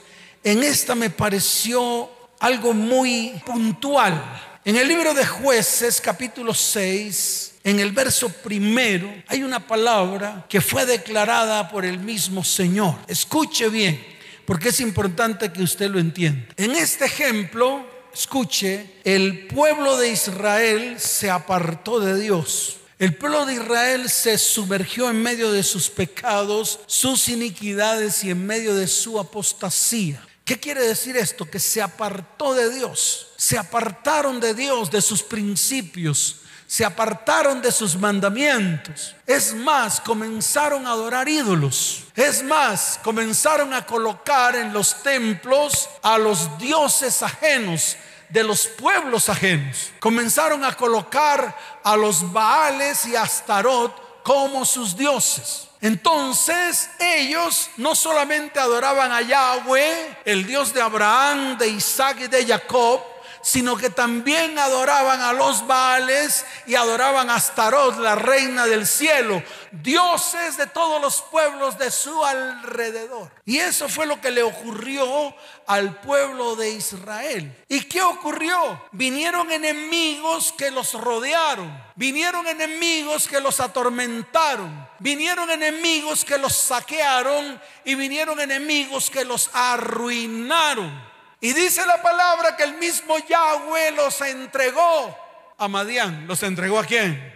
en 0.44 0.62
esta 0.62 0.94
me 0.94 1.08
pareció 1.08 2.10
algo 2.38 2.74
muy 2.74 3.40
puntual. 3.46 4.22
En 4.66 4.76
el 4.76 4.86
libro 4.86 5.14
de 5.14 5.24
jueces 5.24 5.98
capítulo 5.98 6.52
6, 6.52 7.54
en 7.64 7.80
el 7.80 7.92
verso 7.92 8.28
primero, 8.28 9.10
hay 9.28 9.42
una 9.42 9.66
palabra 9.66 10.44
que 10.46 10.60
fue 10.60 10.84
declarada 10.84 11.70
por 11.70 11.86
el 11.86 11.98
mismo 11.98 12.44
Señor. 12.44 12.96
Escuche 13.08 13.70
bien 13.70 14.15
porque 14.46 14.70
es 14.70 14.80
importante 14.80 15.52
que 15.52 15.62
usted 15.62 15.90
lo 15.90 15.98
entienda. 15.98 16.46
En 16.56 16.72
este 16.72 17.04
ejemplo, 17.04 17.84
escuche, 18.14 18.90
el 19.04 19.46
pueblo 19.48 19.96
de 19.98 20.10
Israel 20.10 20.96
se 20.98 21.30
apartó 21.30 22.00
de 22.00 22.18
Dios. 22.18 22.78
El 22.98 23.14
pueblo 23.14 23.44
de 23.44 23.54
Israel 23.54 24.08
se 24.08 24.38
sumergió 24.38 25.10
en 25.10 25.22
medio 25.22 25.52
de 25.52 25.62
sus 25.62 25.90
pecados, 25.90 26.80
sus 26.86 27.28
iniquidades 27.28 28.24
y 28.24 28.30
en 28.30 28.46
medio 28.46 28.74
de 28.74 28.86
su 28.86 29.18
apostasía. 29.18 30.26
¿Qué 30.46 30.58
quiere 30.58 30.86
decir 30.86 31.16
esto? 31.16 31.44
Que 31.44 31.58
se 31.58 31.82
apartó 31.82 32.54
de 32.54 32.72
Dios, 32.72 33.32
se 33.36 33.58
apartaron 33.58 34.40
de 34.40 34.54
Dios, 34.54 34.90
de 34.90 35.02
sus 35.02 35.22
principios, 35.22 36.36
se 36.66 36.84
apartaron 36.84 37.62
de 37.62 37.70
sus 37.70 37.96
mandamientos. 37.96 39.14
Es 39.26 39.54
más, 39.54 40.00
comenzaron 40.00 40.86
a 40.86 40.90
adorar 40.90 41.28
ídolos. 41.28 42.04
Es 42.14 42.42
más, 42.42 42.98
comenzaron 43.02 43.72
a 43.72 43.86
colocar 43.86 44.56
en 44.56 44.72
los 44.72 45.02
templos 45.02 45.88
a 46.02 46.18
los 46.18 46.58
dioses 46.58 47.22
ajenos 47.22 47.96
de 48.28 48.42
los 48.42 48.66
pueblos 48.66 49.28
ajenos. 49.28 49.90
Comenzaron 50.00 50.64
a 50.64 50.76
colocar 50.76 51.56
a 51.84 51.96
los 51.96 52.32
Baales 52.32 53.06
y 53.06 53.14
Astarot 53.14 54.22
como 54.22 54.64
sus 54.64 54.96
dioses. 54.96 55.68
Entonces 55.80 56.90
ellos 56.98 57.70
no 57.76 57.94
solamente 57.94 58.58
adoraban 58.58 59.12
a 59.12 59.22
Yahweh, 59.22 60.22
el 60.24 60.46
Dios 60.46 60.72
de 60.72 60.82
Abraham, 60.82 61.56
de 61.58 61.68
Isaac 61.68 62.18
y 62.22 62.26
de 62.26 62.44
Jacob, 62.44 63.00
sino 63.46 63.76
que 63.76 63.90
también 63.90 64.58
adoraban 64.58 65.20
a 65.20 65.32
los 65.32 65.68
Baales 65.68 66.44
y 66.66 66.74
adoraban 66.74 67.30
a 67.30 67.36
Astarot, 67.36 67.96
la 68.00 68.16
reina 68.16 68.66
del 68.66 68.88
cielo, 68.88 69.40
dioses 69.70 70.56
de 70.56 70.66
todos 70.66 71.00
los 71.00 71.22
pueblos 71.22 71.78
de 71.78 71.92
su 71.92 72.24
alrededor. 72.24 73.30
Y 73.44 73.58
eso 73.58 73.88
fue 73.88 74.04
lo 74.04 74.20
que 74.20 74.32
le 74.32 74.42
ocurrió 74.42 75.32
al 75.68 76.00
pueblo 76.00 76.56
de 76.56 76.70
Israel. 76.70 77.56
¿Y 77.68 77.82
qué 77.82 78.02
ocurrió? 78.02 78.82
Vinieron 78.90 79.52
enemigos 79.52 80.52
que 80.58 80.72
los 80.72 80.94
rodearon, 80.94 81.72
vinieron 81.94 82.48
enemigos 82.48 83.28
que 83.28 83.38
los 83.38 83.60
atormentaron, 83.60 84.88
vinieron 84.98 85.52
enemigos 85.52 86.24
que 86.24 86.36
los 86.36 86.52
saquearon 86.52 87.62
y 87.84 87.94
vinieron 87.94 88.40
enemigos 88.40 89.08
que 89.08 89.24
los 89.24 89.50
arruinaron. 89.52 91.05
Y 91.40 91.52
dice 91.52 91.84
la 91.84 92.00
palabra 92.00 92.56
que 92.56 92.62
el 92.62 92.74
mismo 92.74 93.18
Yahweh 93.18 93.92
los 93.92 94.20
entregó 94.22 95.16
a 95.58 95.68
Madián. 95.68 96.26
¿Los 96.26 96.42
entregó 96.42 96.78
a 96.78 96.84
quién? 96.84 97.34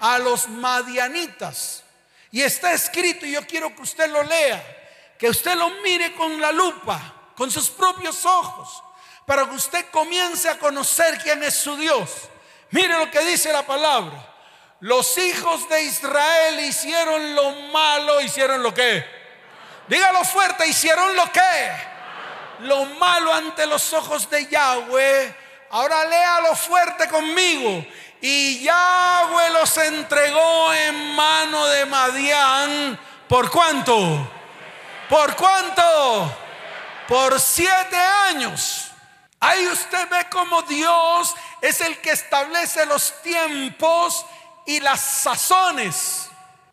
A 0.00 0.18
los 0.18 0.48
madianitas. 0.48 1.84
Y 2.30 2.42
está 2.42 2.72
escrito, 2.72 3.24
y 3.24 3.32
yo 3.32 3.46
quiero 3.46 3.74
que 3.74 3.82
usted 3.82 4.10
lo 4.10 4.22
lea, 4.22 5.14
que 5.18 5.28
usted 5.28 5.54
lo 5.54 5.70
mire 5.82 6.14
con 6.14 6.40
la 6.40 6.52
lupa, 6.52 7.30
con 7.36 7.50
sus 7.50 7.70
propios 7.70 8.26
ojos, 8.26 8.82
para 9.24 9.48
que 9.48 9.54
usted 9.54 9.86
comience 9.90 10.48
a 10.48 10.58
conocer 10.58 11.18
quién 11.22 11.42
es 11.42 11.54
su 11.54 11.76
Dios. 11.76 12.10
Mire 12.70 12.98
lo 12.98 13.10
que 13.10 13.20
dice 13.24 13.52
la 13.52 13.64
palabra. 13.64 14.34
Los 14.80 15.16
hijos 15.16 15.68
de 15.68 15.84
Israel 15.84 16.60
hicieron 16.60 17.34
lo 17.34 17.52
malo, 17.72 18.20
hicieron 18.20 18.62
lo 18.62 18.74
que. 18.74 19.04
Dígalo 19.88 20.24
fuerte, 20.24 20.66
hicieron 20.66 21.16
lo 21.16 21.32
que. 21.32 21.95
Lo 22.60 22.84
malo 22.84 23.32
ante 23.32 23.66
los 23.66 23.92
ojos 23.92 24.28
de 24.30 24.46
Yahweh. 24.46 25.36
Ahora 25.70 26.04
léalo 26.04 26.54
fuerte 26.54 27.08
conmigo. 27.08 27.84
Y 28.20 28.62
Yahweh 28.62 29.50
los 29.50 29.76
entregó 29.78 30.72
en 30.72 31.14
mano 31.14 31.66
de 31.66 31.86
Madián. 31.86 32.98
¿Por 33.28 33.50
cuánto? 33.50 34.28
¿Por 35.08 35.36
cuánto? 35.36 36.36
Por 37.08 37.40
siete 37.40 37.96
años. 37.96 38.90
Ahí 39.38 39.66
usted 39.68 40.08
ve 40.08 40.26
como 40.30 40.62
Dios 40.62 41.34
es 41.60 41.80
el 41.80 41.98
que 42.00 42.10
establece 42.10 42.86
los 42.86 43.22
tiempos 43.22 44.24
y 44.66 44.80
las 44.80 45.00
sazones. 45.00 46.28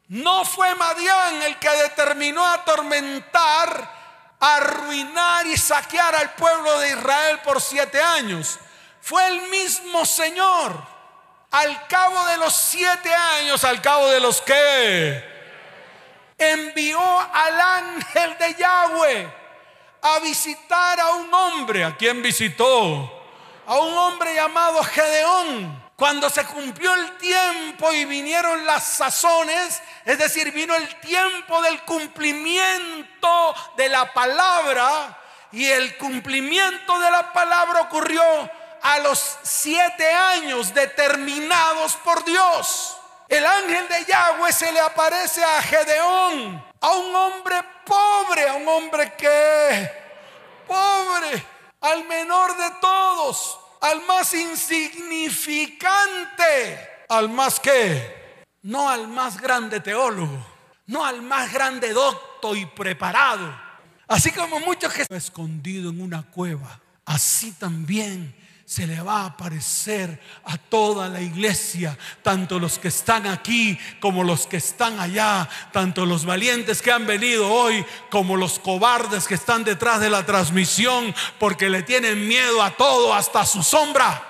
No 0.08 0.46
fue 0.46 0.74
Madián 0.76 1.42
el 1.44 1.58
que 1.58 1.70
determinó 1.70 2.46
atormentar, 2.46 4.03
arruinar 4.44 5.48
y 5.48 5.58
saquear 5.58 6.14
al 6.16 6.34
pueblo 6.34 6.80
de 6.80 6.90
Israel 6.90 7.40
por 7.46 7.62
siete 7.62 8.02
años. 8.02 8.60
Fue 9.02 9.26
el 9.28 9.42
mismo 9.44 10.06
Señor. 10.06 10.94
Al 11.52 11.88
cabo 11.88 12.26
de 12.26 12.38
los 12.38 12.54
siete 12.54 13.14
años, 13.14 13.64
al 13.64 13.82
cabo 13.82 14.10
de 14.10 14.20
los 14.20 14.42
que 14.42 15.34
envió 16.38 17.00
al 17.00 17.62
ángel 17.62 18.38
de 18.38 18.56
Yahweh 18.56 19.34
a 20.02 20.20
visitar 20.20 21.00
a 21.00 21.12
un 21.12 21.34
hombre. 21.34 21.86
¿A 21.86 21.96
quien 21.96 22.22
visitó? 22.22 23.22
A 23.68 23.78
un 23.78 23.98
hombre 23.98 24.34
llamado 24.36 24.84
Gedeón. 24.84 25.83
Cuando 25.96 26.30
se 26.30 26.44
cumplió 26.46 26.94
el 26.94 27.18
tiempo 27.18 27.94
y 27.94 28.06
vinieron 28.06 28.66
las 28.66 28.84
sazones, 28.84 29.82
es 30.06 30.18
decir, 30.18 30.52
vino 30.52 30.76
el 30.76 31.00
tiempo 31.00 31.62
del 31.62 31.82
cumplimiento 31.84 33.56
de 33.78 33.90
la 33.90 34.12
palabra, 34.12 35.20
y 35.52 35.68
el 35.68 35.98
cumplimiento 35.98 36.98
de 37.00 37.12
la 37.12 37.32
palabra 37.32 37.82
ocurrió 37.82 38.24
a 38.82 39.00
los 39.00 39.38
siete 39.44 40.12
años 40.12 40.74
determinados 40.74 41.94
por 41.98 42.26
Dios. 42.26 42.98
El 43.30 43.46
ángel 43.46 43.88
de 43.88 44.06
Yahweh 44.06 44.52
se 44.52 44.72
le 44.72 44.80
aparece 44.80 45.44
a 45.44 45.62
Gedeón, 45.62 46.66
a 46.82 46.90
un 46.90 47.16
hombre 47.16 47.64
pobre, 47.86 48.50
a 48.50 48.56
un 48.56 48.68
hombre 48.68 49.14
que, 49.16 49.92
pobre, 50.68 51.46
al 51.82 52.04
menor 52.06 52.58
de 52.58 52.72
todos, 52.82 53.60
al 53.84 54.04
más 54.08 54.34
insignificante, 54.34 56.80
al 57.10 57.30
más 57.30 57.60
que, 57.60 58.46
no 58.62 58.90
al 58.90 59.10
más 59.10 59.42
grande 59.42 59.82
teólogo, 59.82 60.48
no 60.88 61.06
al 61.06 61.22
más 61.22 61.52
grande 61.52 61.92
docto 61.92 62.56
y 62.56 62.66
preparado. 62.66 63.54
Así 64.08 64.32
como 64.32 64.62
muchos 64.62 64.94
que 64.94 65.06
escondido 65.10 65.90
en 65.90 66.02
una 66.02 66.24
cueva, 66.24 66.80
así 67.04 67.52
también 67.52 68.34
se 68.74 68.88
le 68.88 69.00
va 69.02 69.22
a 69.22 69.26
aparecer 69.26 70.20
a 70.46 70.58
toda 70.58 71.08
la 71.08 71.22
iglesia, 71.22 71.96
tanto 72.24 72.58
los 72.58 72.80
que 72.80 72.88
están 72.88 73.28
aquí 73.28 73.78
como 74.00 74.24
los 74.24 74.48
que 74.48 74.58
están 74.58 75.00
allá, 75.00 75.48
tanto 75.72 76.08
los 76.08 76.26
valientes 76.26 76.82
que 76.82 76.92
han 76.92 77.06
venido 77.06 77.48
hoy 77.52 77.86
como 78.10 78.36
los 78.36 78.58
cobardes 78.58 79.28
que 79.28 79.36
están 79.36 79.64
detrás 79.64 80.00
de 80.00 80.10
la 80.10 80.26
transmisión 80.26 81.14
porque 81.38 81.70
le 81.70 81.84
tienen 81.84 82.28
miedo 82.28 82.64
a 82.64 82.72
todo, 82.72 83.14
hasta 83.14 83.46
su 83.46 83.62
sombra. 83.62 84.28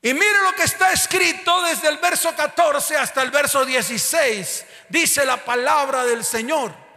Y 0.00 0.14
mire 0.14 0.42
lo 0.44 0.54
que 0.54 0.62
está 0.62 0.90
escrito 0.90 1.60
desde 1.64 1.88
el 1.88 1.98
verso 1.98 2.34
14 2.34 2.96
hasta 2.96 3.20
el 3.20 3.30
verso 3.30 3.66
16. 3.66 4.64
Dice 4.88 5.26
la 5.26 5.44
palabra 5.44 6.06
del 6.06 6.24
Señor. 6.24 6.87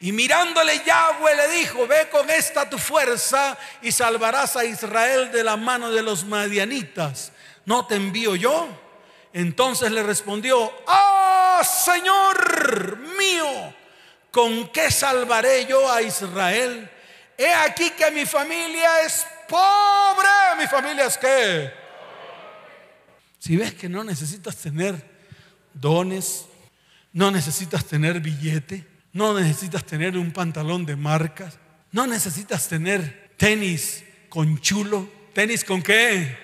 Y 0.00 0.12
mirándole 0.12 0.82
Yahweh 0.84 1.34
le 1.34 1.48
dijo, 1.58 1.86
ve 1.86 2.08
con 2.10 2.30
esta 2.30 2.70
tu 2.70 2.78
fuerza 2.78 3.58
y 3.82 3.90
salvarás 3.90 4.56
a 4.56 4.64
Israel 4.64 5.32
de 5.32 5.42
la 5.42 5.56
mano 5.56 5.90
de 5.90 6.02
los 6.02 6.24
madianitas. 6.24 7.32
¿No 7.64 7.86
te 7.86 7.96
envío 7.96 8.36
yo? 8.36 8.68
Entonces 9.32 9.90
le 9.90 10.02
respondió, 10.02 10.72
ah, 10.86 11.62
Señor 11.64 12.98
mío, 13.18 13.74
¿con 14.30 14.68
qué 14.68 14.90
salvaré 14.90 15.66
yo 15.66 15.90
a 15.90 16.00
Israel? 16.00 16.88
He 17.36 17.52
aquí 17.52 17.90
que 17.90 18.10
mi 18.10 18.24
familia 18.24 19.02
es 19.02 19.26
pobre. 19.48 20.28
¿Mi 20.58 20.66
familia 20.66 21.06
es 21.06 21.18
qué? 21.18 21.72
Si 23.38 23.56
ves 23.56 23.74
que 23.74 23.88
no 23.88 24.04
necesitas 24.04 24.56
tener 24.56 24.94
dones, 25.72 26.46
no 27.12 27.30
necesitas 27.30 27.84
tener 27.84 28.20
billete, 28.20 28.86
no 29.18 29.34
necesitas 29.34 29.84
tener 29.84 30.16
un 30.16 30.30
pantalón 30.30 30.86
de 30.86 30.94
marcas. 30.94 31.58
No 31.90 32.06
necesitas 32.06 32.68
tener 32.68 33.32
tenis 33.36 34.04
con 34.28 34.60
chulo. 34.60 35.08
¿Tenis 35.34 35.64
con 35.64 35.82
qué? 35.82 36.38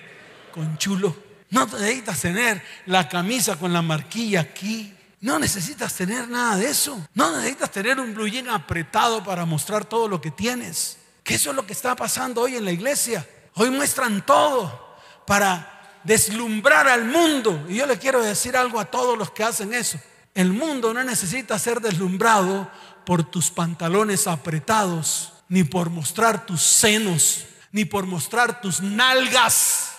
Con 0.51 0.77
chulo. 0.77 1.15
No 1.51 1.65
necesitas 1.67 2.19
tener 2.19 2.61
la 2.87 3.07
camisa 3.07 3.55
con 3.55 3.71
la 3.71 3.81
marquilla 3.81 4.41
aquí. 4.41 4.93
No 5.21 5.39
necesitas 5.39 5.95
tener 5.95 6.27
nada 6.27 6.57
de 6.57 6.67
eso. 6.67 7.07
No 7.13 7.37
necesitas 7.37 7.71
tener 7.71 7.97
un 7.97 8.13
blue 8.13 8.29
apretado 8.51 9.23
para 9.23 9.45
mostrar 9.45 9.85
todo 9.85 10.09
lo 10.09 10.19
que 10.19 10.31
tienes. 10.31 10.97
Que 11.23 11.35
eso 11.35 11.51
es 11.51 11.55
lo 11.55 11.65
que 11.65 11.71
está 11.71 11.95
pasando 11.95 12.41
hoy 12.41 12.57
en 12.57 12.65
la 12.65 12.73
iglesia. 12.73 13.25
Hoy 13.53 13.69
muestran 13.69 14.25
todo 14.25 14.97
para 15.25 16.01
deslumbrar 16.03 16.89
al 16.89 17.05
mundo. 17.05 17.67
Y 17.69 17.75
yo 17.75 17.85
le 17.85 17.97
quiero 17.97 18.21
decir 18.21 18.57
algo 18.57 18.81
a 18.81 18.91
todos 18.91 19.17
los 19.17 19.31
que 19.31 19.45
hacen 19.45 19.73
eso. 19.73 19.97
El 20.35 20.51
mundo 20.51 20.93
no 20.93 21.01
necesita 21.03 21.57
ser 21.57 21.79
deslumbrado 21.79 22.69
por 23.05 23.23
tus 23.23 23.49
pantalones 23.49 24.27
apretados, 24.27 25.31
ni 25.47 25.63
por 25.63 25.89
mostrar 25.89 26.45
tus 26.45 26.61
senos, 26.61 27.45
ni 27.71 27.85
por 27.85 28.05
mostrar 28.05 28.59
tus 28.59 28.81
nalgas, 28.81 29.95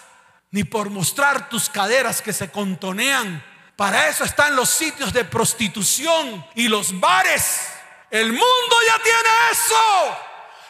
ni 0.50 0.62
por 0.62 0.90
mostrar 0.90 1.48
tus 1.48 1.70
caderas 1.70 2.20
que 2.20 2.34
se 2.34 2.50
contonean. 2.50 3.42
Para 3.76 4.08
eso 4.08 4.24
están 4.24 4.54
los 4.54 4.68
sitios 4.68 5.12
de 5.14 5.24
prostitución 5.24 6.44
y 6.54 6.68
los 6.68 7.00
bares. 7.00 7.68
El 8.10 8.28
mundo 8.28 8.76
ya 8.88 9.02
tiene 9.02 9.28
eso. 9.52 10.16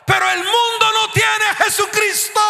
Pero 0.07 0.31
el 0.31 0.39
mundo 0.39 0.93
no 0.95 1.11
tiene 1.13 1.45
a 1.51 1.55
Jesucristo. 1.57 2.41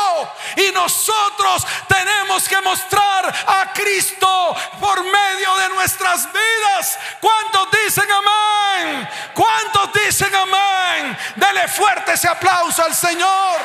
Y 0.57 0.73
nosotros 0.73 1.67
tenemos 1.89 2.49
que 2.49 2.61
mostrar 2.61 3.35
a 3.47 3.73
Cristo 3.73 4.57
por 4.81 5.03
medio 5.05 5.57
de 5.57 5.69
nuestras 5.71 6.29
vidas. 6.33 6.99
¿Cuántos 7.21 7.69
dicen 7.71 8.09
amén? 8.11 9.09
¿Cuántos 9.35 9.93
dicen 9.93 10.35
amén? 10.35 11.19
Dele 11.37 11.69
fuerte 11.69 12.13
ese 12.13 12.29
aplauso 12.29 12.83
al 12.83 12.95
Señor. 12.95 13.61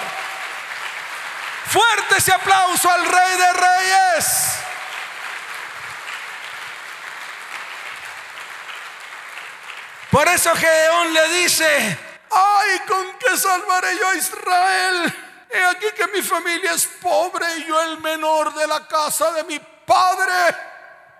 Fuerte 1.67 2.17
ese 2.17 2.33
aplauso 2.33 2.89
al 2.89 3.05
Rey 3.05 3.37
de 3.37 3.53
Reyes. 3.53 4.61
Por 10.11 10.27
eso 10.27 10.53
Gedeón 10.53 11.13
le 11.13 11.29
dice, 11.29 11.97
ay, 12.29 12.79
¿con 12.85 13.17
qué 13.17 13.37
salvaré 13.37 13.97
yo 13.97 14.09
a 14.09 14.15
Israel? 14.15 15.30
He 15.53 15.63
aquí 15.65 15.87
que 15.95 16.07
mi 16.15 16.21
familia 16.21 16.73
es 16.73 16.87
pobre 17.01 17.45
y 17.59 17.67
yo 17.67 17.81
el 17.81 17.99
menor 17.99 18.53
de 18.55 18.67
la 18.67 18.87
casa 18.87 19.31
de 19.33 19.43
mi 19.43 19.59
padre. 19.85 20.55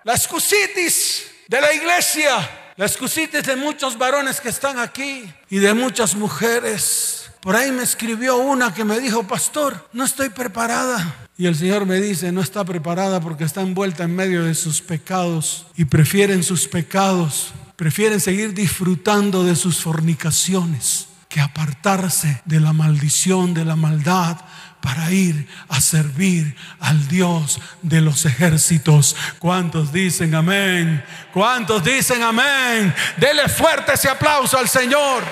La 0.04 0.14
excusitis 0.14 1.30
de 1.48 1.60
la 1.60 1.74
iglesia, 1.74 2.74
la 2.78 2.86
excusitis 2.86 3.44
de 3.44 3.56
muchos 3.56 3.98
varones 3.98 4.40
que 4.40 4.50
están 4.50 4.80
aquí 4.80 5.32
y 5.50 5.60
de 5.60 5.74
muchas 5.74 6.16
mujeres. 6.16 7.30
Por 7.42 7.56
ahí 7.56 7.72
me 7.72 7.84
escribió 7.84 8.38
una 8.38 8.74
que 8.74 8.86
me 8.86 9.00
dijo, 9.00 9.24
pastor, 9.24 9.90
no 9.94 10.06
estoy 10.06 10.30
preparada. 10.30 11.28
Y 11.38 11.48
el 11.48 11.56
Señor 11.56 11.86
me 11.86 12.00
dice, 12.00 12.32
no 12.32 12.42
está 12.42 12.64
preparada 12.64 13.20
porque 13.20 13.44
está 13.44 13.62
envuelta 13.62 14.04
en 14.04 14.16
medio 14.16 14.46
de 14.46 14.56
sus 14.56 14.82
pecados 14.82 15.66
y 15.76 15.86
prefieren 15.86 16.44
sus 16.44 16.68
pecados 16.68 17.54
prefieren 17.82 18.20
seguir 18.20 18.54
disfrutando 18.54 19.44
de 19.44 19.56
sus 19.56 19.82
fornicaciones 19.82 21.08
que 21.32 21.40
apartarse 21.40 22.42
de 22.44 22.60
la 22.60 22.74
maldición, 22.74 23.54
de 23.54 23.64
la 23.64 23.78
maldad, 23.78 24.36
para 24.82 25.12
ir 25.12 25.48
a 25.70 25.80
servir 25.80 26.58
al 26.82 27.08
Dios 27.08 27.62
de 27.82 28.02
los 28.02 28.26
ejércitos. 28.26 29.16
¿Cuántos 29.40 29.94
dicen 29.94 30.36
amén? 30.36 31.06
¿Cuántos 31.32 31.86
dicen 31.86 32.22
amén? 32.22 32.94
Dele 33.16 33.48
fuerte 33.48 33.94
ese 33.94 34.10
aplauso 34.10 34.58
al 34.58 34.68
Señor. 34.68 35.24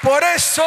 Por 0.00 0.24
eso 0.24 0.64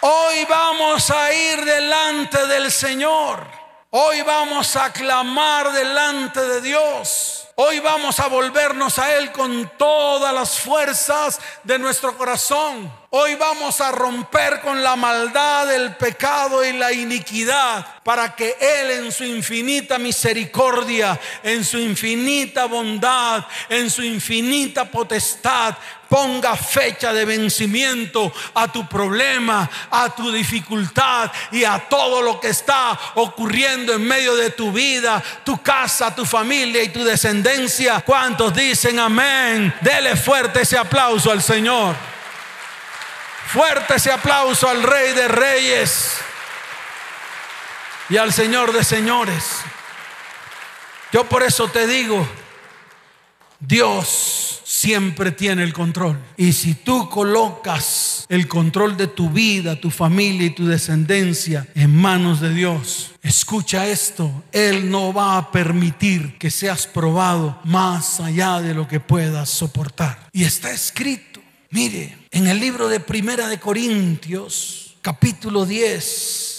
hoy 0.00 0.44
vamos 0.48 1.08
a 1.08 1.32
ir 1.32 1.64
delante 1.64 2.48
del 2.48 2.72
Señor. 2.72 3.46
Hoy 3.90 4.22
vamos 4.22 4.74
a 4.74 4.92
clamar 4.92 5.70
delante 5.70 6.40
de 6.40 6.60
Dios. 6.62 7.41
Hoy 7.64 7.78
vamos 7.78 8.18
a 8.18 8.26
volvernos 8.26 8.98
a 8.98 9.16
Él 9.16 9.30
con 9.30 9.70
todas 9.78 10.34
las 10.34 10.58
fuerzas 10.58 11.38
de 11.62 11.78
nuestro 11.78 12.18
corazón. 12.18 12.92
Hoy 13.10 13.36
vamos 13.36 13.80
a 13.80 13.92
romper 13.92 14.60
con 14.62 14.82
la 14.82 14.96
maldad, 14.96 15.72
el 15.72 15.94
pecado 15.94 16.64
y 16.64 16.72
la 16.72 16.92
iniquidad 16.92 18.02
para 18.02 18.34
que 18.34 18.56
Él 18.58 18.90
en 18.90 19.12
su 19.12 19.22
infinita 19.22 19.96
misericordia, 19.98 21.20
en 21.44 21.64
su 21.64 21.78
infinita 21.78 22.64
bondad, 22.64 23.44
en 23.68 23.88
su 23.90 24.02
infinita 24.02 24.90
potestad, 24.90 25.76
ponga 26.12 26.54
fecha 26.56 27.10
de 27.14 27.24
vencimiento 27.24 28.30
a 28.52 28.70
tu 28.70 28.86
problema, 28.86 29.70
a 29.90 30.14
tu 30.14 30.30
dificultad 30.30 31.32
y 31.50 31.64
a 31.64 31.78
todo 31.88 32.20
lo 32.20 32.38
que 32.38 32.48
está 32.48 33.00
ocurriendo 33.14 33.94
en 33.94 34.06
medio 34.06 34.36
de 34.36 34.50
tu 34.50 34.70
vida, 34.72 35.22
tu 35.42 35.62
casa, 35.62 36.14
tu 36.14 36.26
familia 36.26 36.82
y 36.82 36.90
tu 36.90 37.02
descendencia. 37.02 38.02
¿Cuántos 38.02 38.52
dicen 38.54 38.98
amén? 38.98 39.74
Dele 39.80 40.14
fuerte 40.14 40.60
ese 40.60 40.76
aplauso 40.76 41.30
al 41.30 41.42
Señor. 41.42 41.96
Fuerte 43.46 43.94
ese 43.94 44.12
aplauso 44.12 44.68
al 44.68 44.82
Rey 44.82 45.14
de 45.14 45.28
Reyes 45.28 46.18
y 48.10 48.18
al 48.18 48.34
Señor 48.34 48.74
de 48.74 48.84
Señores. 48.84 49.62
Yo 51.10 51.24
por 51.24 51.42
eso 51.42 51.68
te 51.68 51.86
digo, 51.86 52.28
Dios 53.66 54.60
siempre 54.64 55.32
tiene 55.32 55.62
el 55.62 55.72
control. 55.72 56.18
Y 56.36 56.52
si 56.52 56.74
tú 56.74 57.08
colocas 57.08 58.26
el 58.28 58.48
control 58.48 58.96
de 58.96 59.06
tu 59.06 59.30
vida, 59.30 59.80
tu 59.80 59.90
familia 59.90 60.46
y 60.46 60.50
tu 60.50 60.66
descendencia 60.66 61.66
en 61.74 61.94
manos 61.94 62.40
de 62.40 62.52
Dios, 62.52 63.12
escucha 63.22 63.86
esto, 63.86 64.44
Él 64.52 64.90
no 64.90 65.12
va 65.12 65.38
a 65.38 65.52
permitir 65.52 66.36
que 66.38 66.50
seas 66.50 66.86
probado 66.86 67.60
más 67.64 68.20
allá 68.20 68.60
de 68.60 68.74
lo 68.74 68.88
que 68.88 69.00
puedas 69.00 69.48
soportar. 69.48 70.28
Y 70.32 70.44
está 70.44 70.72
escrito 70.72 71.32
Mire, 71.72 72.18
en 72.30 72.48
el 72.48 72.60
libro 72.60 72.86
de 72.86 73.00
Primera 73.00 73.48
de 73.48 73.58
Corintios, 73.58 74.94
capítulo 75.00 75.64
10, 75.64 76.51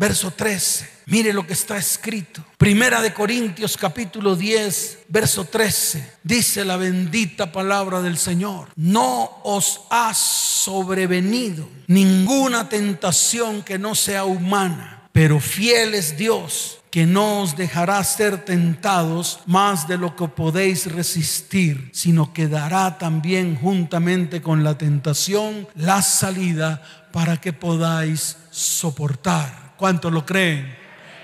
verso 0.00 0.30
13. 0.30 0.88
Mire 1.06 1.30
lo 1.34 1.46
que 1.46 1.52
está 1.52 1.76
escrito. 1.76 2.42
Primera 2.56 3.02
de 3.02 3.12
Corintios 3.12 3.76
capítulo 3.76 4.34
10, 4.34 5.00
verso 5.08 5.44
13. 5.44 6.12
Dice 6.22 6.64
la 6.64 6.78
bendita 6.78 7.52
palabra 7.52 8.00
del 8.00 8.16
Señor. 8.16 8.68
No 8.76 9.42
os 9.44 9.82
ha 9.90 10.14
sobrevenido 10.14 11.68
ninguna 11.86 12.70
tentación 12.70 13.62
que 13.62 13.78
no 13.78 13.94
sea 13.94 14.24
humana, 14.24 15.10
pero 15.12 15.38
fiel 15.38 15.92
es 15.94 16.16
Dios 16.16 16.78
que 16.90 17.04
no 17.04 17.42
os 17.42 17.56
dejará 17.56 18.02
ser 18.02 18.44
tentados 18.44 19.40
más 19.44 19.86
de 19.86 19.98
lo 19.98 20.16
que 20.16 20.28
podéis 20.28 20.90
resistir, 20.90 21.90
sino 21.92 22.32
que 22.32 22.48
dará 22.48 22.96
también 22.96 23.54
juntamente 23.54 24.40
con 24.40 24.64
la 24.64 24.78
tentación 24.78 25.68
la 25.74 26.00
salida 26.00 26.82
para 27.12 27.36
que 27.36 27.52
podáis 27.52 28.38
soportar. 28.50 29.69
¿Cuántos 29.80 30.12
lo 30.12 30.26
creen? 30.26 30.76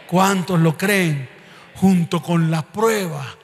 ¿Cuántos 0.09 0.59
lo 0.59 0.77
creen? 0.77 1.29
Junto 1.75 2.23
con 2.23 2.51
la 2.51 2.62
prueba, 2.62 3.37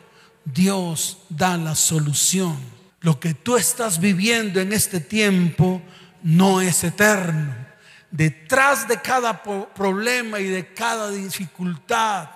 Dios 0.44 1.18
da 1.28 1.56
la 1.56 1.74
solución. 1.74 2.56
Lo 3.00 3.20
que 3.20 3.34
tú 3.34 3.56
estás 3.56 4.00
viviendo 4.00 4.58
en 4.58 4.72
este 4.72 5.00
tiempo 5.00 5.82
no 6.22 6.60
es 6.60 6.82
eterno 6.82 7.62
detrás 8.12 8.86
de 8.86 9.00
cada 9.00 9.42
problema 9.42 10.38
y 10.38 10.44
de 10.44 10.72
cada 10.72 11.10
dificultad, 11.10 12.28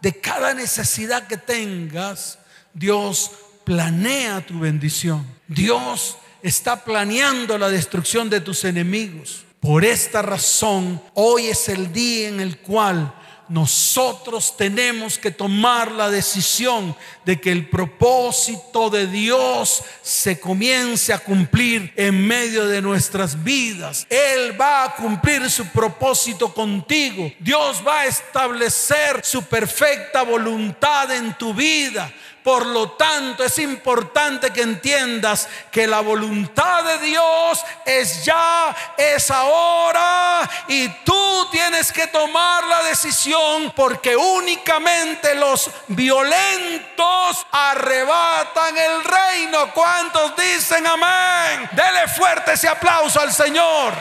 de 0.00 0.20
cada 0.20 0.54
necesidad 0.54 1.26
que 1.26 1.38
tengas, 1.38 2.38
Dios 2.74 3.30
planea 3.64 4.44
tu 4.46 4.60
bendición. 4.60 5.26
Dios 5.48 6.18
está 6.42 6.84
planeando 6.84 7.58
la 7.58 7.70
destrucción 7.70 8.28
de 8.28 8.40
tus 8.40 8.64
enemigos. 8.64 9.43
Por 9.64 9.82
esta 9.82 10.20
razón, 10.20 11.00
hoy 11.14 11.46
es 11.46 11.70
el 11.70 11.90
día 11.90 12.28
en 12.28 12.38
el 12.38 12.58
cual 12.58 13.14
nosotros 13.48 14.58
tenemos 14.58 15.16
que 15.16 15.30
tomar 15.30 15.90
la 15.90 16.10
decisión 16.10 16.94
de 17.24 17.40
que 17.40 17.50
el 17.50 17.70
propósito 17.70 18.90
de 18.90 19.06
Dios 19.06 19.82
se 20.02 20.38
comience 20.38 21.14
a 21.14 21.18
cumplir 21.18 21.94
en 21.96 22.26
medio 22.26 22.66
de 22.66 22.82
nuestras 22.82 23.42
vidas. 23.42 24.06
Él 24.10 24.60
va 24.60 24.84
a 24.84 24.96
cumplir 24.96 25.48
su 25.50 25.66
propósito 25.68 26.52
contigo. 26.52 27.32
Dios 27.40 27.82
va 27.86 28.00
a 28.00 28.06
establecer 28.06 29.24
su 29.24 29.44
perfecta 29.44 30.24
voluntad 30.24 31.10
en 31.10 31.32
tu 31.38 31.54
vida. 31.54 32.12
Por 32.44 32.66
lo 32.66 32.90
tanto, 32.90 33.42
es 33.42 33.58
importante 33.58 34.50
que 34.50 34.60
entiendas 34.60 35.48
que 35.70 35.86
la 35.86 36.00
voluntad 36.00 36.84
de 36.84 36.98
Dios 36.98 37.64
es 37.86 38.22
ya, 38.22 38.76
es 38.98 39.30
ahora, 39.30 40.46
y 40.68 40.86
tú 41.04 41.48
tienes 41.50 41.90
que 41.90 42.06
tomar 42.08 42.64
la 42.64 42.82
decisión 42.82 43.72
porque 43.74 44.14
únicamente 44.14 45.34
los 45.36 45.70
violentos 45.86 47.46
arrebatan 47.50 48.76
el 48.76 49.02
reino. 49.04 49.72
¿Cuántos 49.72 50.36
dicen 50.36 50.86
amén? 50.86 51.70
Dele 51.72 52.08
fuerte 52.08 52.52
ese 52.52 52.68
aplauso 52.68 53.20
al 53.20 53.32
Señor. 53.32 53.94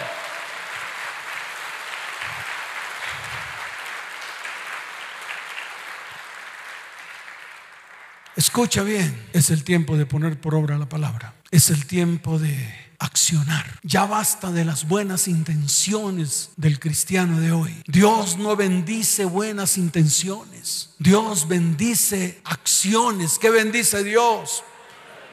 Escucha 8.43 8.83
bien, 8.83 9.15
es 9.31 9.51
el 9.51 9.63
tiempo 9.63 9.95
de 9.95 10.05
poner 10.05 10.37
por 10.37 10.53
obra 10.53 10.77
la 10.77 10.89
palabra. 10.89 11.33
Es 11.49 11.69
el 11.69 11.85
tiempo 11.85 12.39
de 12.39 12.75
accionar. 12.99 13.79
Ya 13.83 14.05
basta 14.05 14.51
de 14.51 14.65
las 14.65 14.85
buenas 14.85 15.29
intenciones 15.29 16.49
del 16.57 16.77
cristiano 16.77 17.39
de 17.39 17.53
hoy. 17.53 17.73
Dios 17.87 18.37
no 18.37 18.57
bendice 18.57 19.23
buenas 19.23 19.77
intenciones. 19.77 20.89
Dios 20.99 21.47
bendice 21.47 22.41
acciones. 22.43 23.39
¿Qué 23.39 23.49
bendice 23.49 24.03
Dios? 24.03 24.65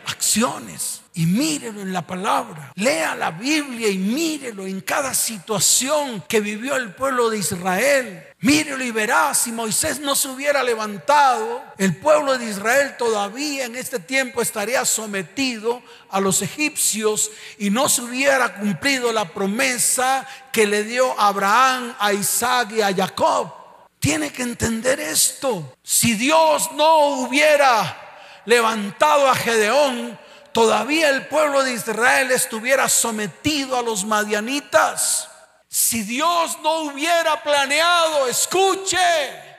Acciones 0.07 1.01
y 1.21 1.27
mírelo 1.27 1.83
en 1.83 1.93
la 1.93 2.01
palabra. 2.01 2.73
Lea 2.77 3.15
la 3.15 3.31
Biblia 3.31 3.89
y 3.89 3.99
mírelo 3.99 4.67
en 4.67 4.81
cada 4.81 5.13
situación 5.13 6.25
que 6.27 6.41
vivió 6.41 6.77
el 6.77 6.95
pueblo 6.95 7.29
de 7.29 7.37
Israel. 7.37 8.27
Mírelo 8.39 8.83
y 8.83 8.91
verá, 8.91 9.35
si 9.35 9.53
Moisés 9.53 10.01
no 10.01 10.15
se 10.15 10.29
hubiera 10.29 10.63
levantado, 10.63 11.63
el 11.77 11.95
pueblo 11.95 12.39
de 12.39 12.47
Israel 12.47 12.97
todavía 12.97 13.67
en 13.67 13.77
este 13.77 13.99
tiempo 13.99 14.41
estaría 14.41 14.83
sometido 14.87 15.83
a 16.09 16.21
los 16.21 16.41
egipcios 16.41 17.31
y 17.59 17.69
no 17.69 17.91
se 17.91 18.01
hubiera 18.01 18.55
cumplido 18.55 19.13
la 19.13 19.27
promesa 19.27 20.27
que 20.51 20.67
le 20.67 20.85
dio 20.85 21.21
Abraham, 21.21 21.95
a 21.99 22.15
Isaac 22.15 22.73
y 22.77 22.81
a 22.81 22.95
Jacob. 22.95 23.53
Tiene 23.99 24.33
que 24.33 24.43
entender 24.43 24.99
esto. 24.99 25.77
Si 25.83 26.15
Dios 26.15 26.71
no 26.77 27.09
hubiera 27.17 28.41
levantado 28.47 29.29
a 29.29 29.35
Gedeón, 29.35 30.19
todavía 30.53 31.11
el 31.11 31.27
pueblo 31.27 31.63
de 31.63 31.73
Israel 31.73 32.31
estuviera 32.31 32.89
sometido 32.89 33.77
a 33.77 33.83
los 33.83 34.05
madianitas. 34.05 35.29
Si 35.69 36.03
Dios 36.03 36.59
no 36.63 36.81
hubiera 36.81 37.43
planeado, 37.43 38.27
escuche, 38.27 38.99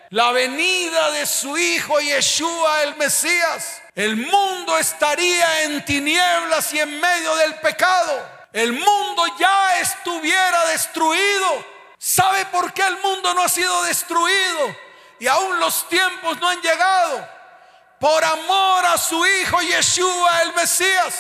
la 0.09 0.31
venida 0.31 1.11
de 1.11 1.25
su 1.25 1.57
hijo 1.57 1.99
Yeshua 2.01 2.83
el 2.83 2.95
Mesías, 2.97 3.81
el 3.95 4.17
mundo 4.17 4.77
estaría 4.77 5.63
en 5.63 5.85
tinieblas 5.85 6.73
y 6.73 6.79
en 6.79 6.99
medio 6.99 7.35
del 7.37 7.55
pecado. 7.55 8.41
El 8.51 8.73
mundo 8.73 9.23
ya 9.39 9.79
estuviera 9.79 10.65
destruido. 10.67 11.65
¿Sabe 11.97 12.45
por 12.47 12.73
qué 12.73 12.81
el 12.81 12.97
mundo 12.97 13.33
no 13.33 13.43
ha 13.43 13.49
sido 13.49 13.83
destruido? 13.83 14.75
Y 15.19 15.27
aún 15.27 15.59
los 15.59 15.87
tiempos 15.87 16.39
no 16.41 16.49
han 16.49 16.61
llegado 16.61 17.40
por 18.01 18.25
amor 18.25 18.83
a 18.87 18.97
su 18.97 19.23
Hijo 19.23 19.61
Yeshua 19.61 20.41
el 20.41 20.53
Mesías, 20.55 21.13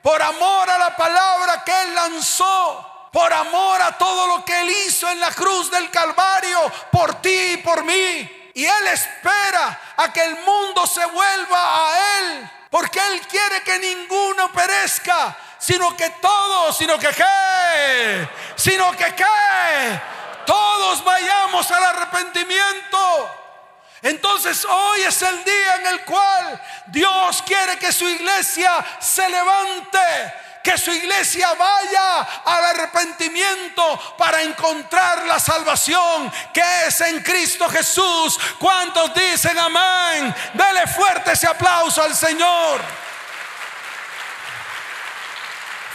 por 0.00 0.20
amor 0.22 0.70
a 0.70 0.78
la 0.78 0.96
palabra 0.96 1.62
que 1.62 1.82
Él 1.82 1.94
lanzó, 1.94 3.10
por 3.12 3.30
amor 3.30 3.82
a 3.82 3.92
todo 3.98 4.26
lo 4.26 4.42
que 4.42 4.58
Él 4.58 4.70
hizo 4.86 5.06
en 5.10 5.20
la 5.20 5.30
cruz 5.32 5.70
del 5.70 5.90
Calvario, 5.90 6.72
por 6.90 7.20
ti 7.20 7.52
y 7.52 7.56
por 7.58 7.84
mí. 7.84 8.50
Y 8.54 8.64
Él 8.64 8.86
espera 8.86 9.78
a 9.98 10.10
que 10.10 10.24
el 10.24 10.36
mundo 10.40 10.86
se 10.86 11.04
vuelva 11.04 11.90
a 11.90 12.18
Él, 12.18 12.50
porque 12.70 13.00
Él 13.06 13.20
quiere 13.28 13.62
que 13.62 13.78
ninguno 13.78 14.50
perezca, 14.50 15.36
sino 15.58 15.94
que 15.94 16.08
todos, 16.22 16.74
sino 16.74 16.98
que 16.98 17.08
qué, 17.08 18.28
sino 18.56 18.92
que 18.92 19.14
qué, 19.14 20.00
todos 20.46 21.04
vayamos 21.04 21.70
al 21.70 21.84
arrepentimiento. 21.84 23.47
Entonces 24.02 24.64
hoy 24.64 25.02
es 25.02 25.22
el 25.22 25.44
día 25.44 25.74
en 25.76 25.86
el 25.88 26.04
cual 26.04 26.62
Dios 26.86 27.42
quiere 27.42 27.78
que 27.78 27.92
su 27.92 28.08
iglesia 28.08 28.84
se 29.00 29.28
levante, 29.28 29.98
que 30.62 30.78
su 30.78 30.92
iglesia 30.92 31.52
vaya 31.54 32.20
al 32.44 32.64
arrepentimiento 32.64 34.16
para 34.16 34.42
encontrar 34.42 35.24
la 35.24 35.40
salvación 35.40 36.32
que 36.52 36.86
es 36.86 37.00
en 37.00 37.22
Cristo 37.22 37.68
Jesús. 37.68 38.38
¿Cuántos 38.58 39.12
dicen 39.14 39.58
amén? 39.58 40.34
Dele 40.54 40.86
fuerte 40.86 41.32
ese 41.32 41.48
aplauso 41.48 42.02
al 42.02 42.14
Señor. 42.14 42.80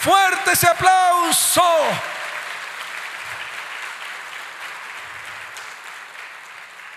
Fuerte 0.01 0.51
ese 0.51 0.67
aplauso. 0.67 1.63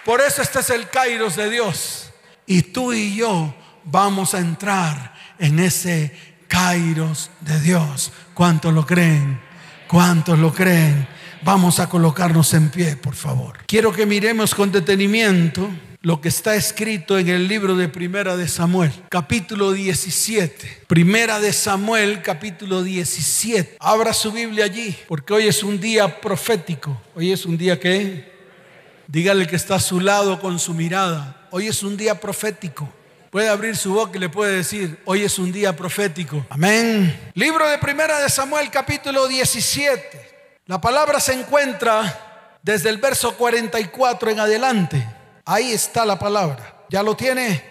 Por 0.06 0.20
eso 0.20 0.40
este 0.40 0.60
es 0.60 0.70
el 0.70 0.88
Kairos 0.88 1.34
de 1.34 1.50
Dios. 1.50 2.10
Y 2.46 2.62
tú 2.62 2.92
y 2.92 3.16
yo 3.16 3.52
vamos 3.82 4.34
a 4.34 4.38
entrar 4.38 5.12
en 5.40 5.58
ese 5.58 6.16
Kairos 6.46 7.28
de 7.40 7.58
Dios. 7.58 8.12
¿Cuántos 8.32 8.72
lo 8.72 8.86
creen? 8.86 9.40
¿Cuántos 9.88 10.38
lo 10.38 10.54
creen? 10.54 11.08
Vamos 11.42 11.80
a 11.80 11.88
colocarnos 11.88 12.54
en 12.54 12.70
pie, 12.70 12.94
por 12.94 13.16
favor. 13.16 13.58
Quiero 13.66 13.92
que 13.92 14.06
miremos 14.06 14.54
con 14.54 14.70
detenimiento 14.70 15.68
lo 16.02 16.20
que 16.20 16.28
está 16.28 16.54
escrito 16.54 17.18
en 17.18 17.28
el 17.28 17.48
libro 17.48 17.74
de 17.74 17.88
Primera 17.88 18.36
de 18.36 18.46
Samuel, 18.46 18.92
capítulo 19.08 19.72
17. 19.72 20.84
Primera 20.86 21.40
de 21.40 21.52
Samuel, 21.52 22.22
capítulo 22.22 22.84
17. 22.84 23.78
Abra 23.80 24.12
su 24.14 24.30
Biblia 24.30 24.66
allí, 24.66 24.96
porque 25.08 25.34
hoy 25.34 25.48
es 25.48 25.64
un 25.64 25.80
día 25.80 26.20
profético. 26.20 27.02
Hoy 27.16 27.32
es 27.32 27.44
un 27.44 27.58
día 27.58 27.80
que, 27.80 28.35
dígale 29.06 29.46
que 29.46 29.56
está 29.56 29.76
a 29.76 29.80
su 29.80 30.00
lado 30.00 30.40
con 30.40 30.58
su 30.58 30.74
mirada. 30.74 31.46
Hoy 31.50 31.68
es 31.68 31.82
un 31.82 31.96
día 31.96 32.20
profético. 32.20 32.88
Puede 33.30 33.48
abrir 33.48 33.76
su 33.76 33.94
boca 33.94 34.16
y 34.16 34.20
le 34.20 34.28
puede 34.28 34.56
decir, 34.56 34.98
hoy 35.04 35.22
es 35.22 35.38
un 35.38 35.52
día 35.52 35.76
profético. 35.76 36.44
Amén. 36.48 37.32
Libro 37.34 37.68
de 37.68 37.78
Primera 37.78 38.20
de 38.20 38.28
Samuel, 38.30 38.70
capítulo 38.70 39.28
17. 39.28 40.52
La 40.66 40.80
palabra 40.80 41.20
se 41.20 41.34
encuentra 41.34 42.58
desde 42.62 42.88
el 42.88 42.98
verso 42.98 43.36
44 43.36 44.30
en 44.30 44.40
adelante. 44.40 45.06
Ahí 45.44 45.72
está 45.72 46.04
la 46.04 46.18
palabra. 46.18 46.84
¿Ya 46.88 47.02
lo 47.02 47.16
tiene? 47.16 47.62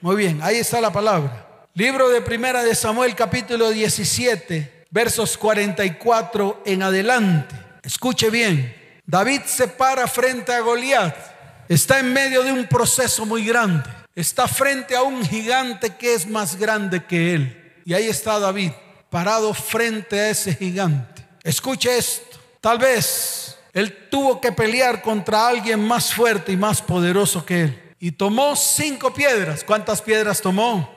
Muy 0.00 0.16
bien, 0.16 0.40
ahí 0.42 0.56
está 0.56 0.80
la 0.80 0.92
palabra. 0.92 1.66
Libro 1.74 2.08
de 2.08 2.20
Primera 2.20 2.62
de 2.62 2.74
Samuel 2.74 3.14
capítulo 3.14 3.70
17, 3.70 4.84
versos 4.90 5.36
44 5.38 6.62
en 6.66 6.82
adelante. 6.82 7.54
Escuche 7.82 8.30
bien. 8.30 8.83
David 9.06 9.42
se 9.46 9.68
para 9.68 10.06
frente 10.06 10.52
a 10.52 10.60
Goliat. 10.60 11.14
Está 11.68 11.98
en 11.98 12.12
medio 12.12 12.42
de 12.42 12.52
un 12.52 12.66
proceso 12.66 13.26
muy 13.26 13.44
grande. 13.44 13.88
Está 14.14 14.48
frente 14.48 14.94
a 14.96 15.02
un 15.02 15.24
gigante 15.24 15.96
que 15.96 16.14
es 16.14 16.26
más 16.26 16.56
grande 16.56 17.04
que 17.04 17.34
él. 17.34 17.72
Y 17.84 17.92
ahí 17.92 18.06
está 18.06 18.38
David, 18.38 18.72
parado 19.10 19.52
frente 19.52 20.18
a 20.18 20.30
ese 20.30 20.54
gigante. 20.54 21.26
Escuche 21.42 21.96
esto. 21.96 22.38
Tal 22.60 22.78
vez 22.78 23.58
él 23.72 24.08
tuvo 24.10 24.40
que 24.40 24.52
pelear 24.52 25.02
contra 25.02 25.48
alguien 25.48 25.86
más 25.86 26.14
fuerte 26.14 26.52
y 26.52 26.56
más 26.56 26.80
poderoso 26.80 27.44
que 27.44 27.62
él. 27.62 27.94
Y 27.98 28.12
tomó 28.12 28.56
cinco 28.56 29.12
piedras. 29.12 29.64
¿Cuántas 29.64 30.00
piedras 30.00 30.40
tomó? 30.40 30.94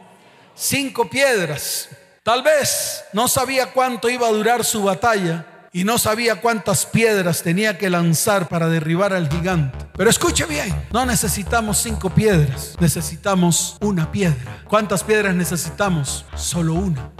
Cinco 0.55 1.09
piedras. 1.09 1.89
Tal 2.23 2.43
vez 2.43 3.03
no 3.13 3.27
sabía 3.27 3.71
cuánto 3.73 4.09
iba 4.09 4.27
a 4.27 4.31
durar 4.31 4.63
su 4.63 4.83
batalla 4.83 5.45
y 5.77 5.83
no 5.83 5.99
sabía 5.99 6.41
cuántas 6.41 6.87
piedras 6.87 7.43
tenía 7.43 7.77
que 7.77 7.91
lanzar 7.91 8.49
para 8.49 8.67
derribar 8.67 9.13
al 9.13 9.29
gigante. 9.29 9.77
Pero 9.95 10.09
escuche 10.09 10.47
bien, 10.47 10.75
no 10.91 11.05
necesitamos 11.05 11.77
cinco 11.77 12.09
piedras, 12.09 12.75
necesitamos 12.79 13.77
una 13.79 14.11
piedra. 14.11 14.63
¿Cuántas 14.67 15.03
piedras 15.03 15.35
necesitamos? 15.35 16.25
Solo 16.35 16.73
una. 16.73 17.11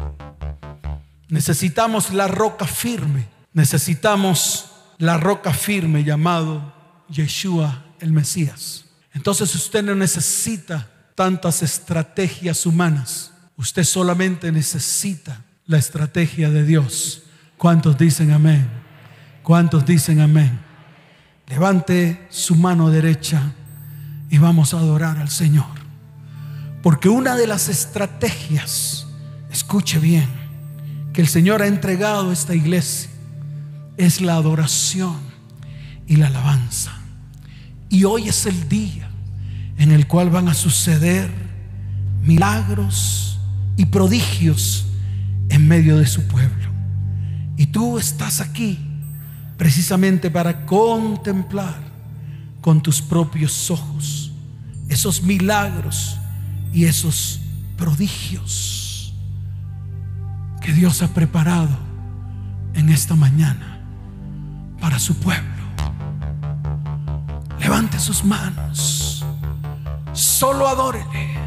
Necesitamos 1.30 2.12
la 2.12 2.28
roca 2.28 2.66
firme, 2.66 3.28
necesitamos 3.54 4.72
la 4.98 5.18
roca 5.18 5.54
firme 5.54 6.04
llamado 6.04 6.74
Yeshua 7.10 7.86
el 8.00 8.12
Mesías. 8.12 8.86
Entonces 9.14 9.54
usted 9.54 9.84
no 9.84 9.94
necesita 9.94 10.90
tantas 11.14 11.62
estrategias 11.62 12.66
humanas. 12.66 13.34
Usted 13.56 13.84
solamente 13.84 14.52
necesita 14.52 15.46
la 15.68 15.78
estrategia 15.78 16.50
de 16.50 16.64
Dios. 16.64 17.22
¿Cuántos 17.58 17.98
dicen 17.98 18.32
amén? 18.32 18.68
¿Cuántos 19.44 19.86
dicen 19.86 20.20
amén? 20.20 20.60
Levante 21.48 22.28
su 22.30 22.56
mano 22.56 22.90
derecha 22.90 23.42
y 24.30 24.38
vamos 24.38 24.74
a 24.74 24.78
adorar 24.78 25.18
al 25.18 25.30
Señor. 25.30 25.66
Porque 26.84 27.10
una 27.10 27.36
de 27.36 27.48
las 27.48 27.70
estrategias, 27.70 29.08
escuche 29.52 30.00
bien, 30.00 30.28
que 31.14 31.22
el 31.22 31.28
Señor 31.28 31.62
ha 31.62 31.68
entregado 31.68 32.30
a 32.30 32.34
esta 32.34 32.54
iglesia 32.54 33.10
es 33.98 34.22
la 34.22 34.36
adoración 34.36 35.18
y 36.06 36.18
la 36.18 36.28
alabanza. 36.28 36.94
Y 37.90 38.04
hoy 38.04 38.30
es 38.30 38.46
el 38.46 38.70
día 38.70 39.10
en 39.78 39.92
el 39.92 40.08
cual 40.08 40.30
van 40.30 40.48
a 40.48 40.54
suceder 40.54 41.30
milagros 42.22 43.40
y 43.76 43.86
prodigios 43.86 44.86
en 45.50 45.68
medio 45.68 45.98
de 45.98 46.06
su 46.06 46.28
pueblo. 46.28 46.67
Y 47.58 47.68
tú 47.68 47.98
estás 47.98 48.40
aquí 48.40 48.80
precisamente 49.58 50.30
para 50.30 50.66
contemplar 50.66 51.76
con 52.62 52.82
tus 52.82 53.02
propios 53.02 53.72
ojos 53.72 54.32
esos 54.90 55.22
milagros 55.22 56.18
y 56.72 56.86
esos 56.86 57.42
prodigios 57.78 59.14
que 60.62 60.72
Dios 60.72 61.02
ha 61.02 61.08
preparado 61.10 61.76
en 62.74 62.90
esta 62.90 63.16
mañana 63.16 63.80
para 64.80 65.00
su 65.00 65.16
pueblo. 65.16 65.44
Levante 67.60 68.00
sus 68.00 68.24
manos. 68.24 69.26
Solo 70.14 70.68
adórele. 70.68 71.38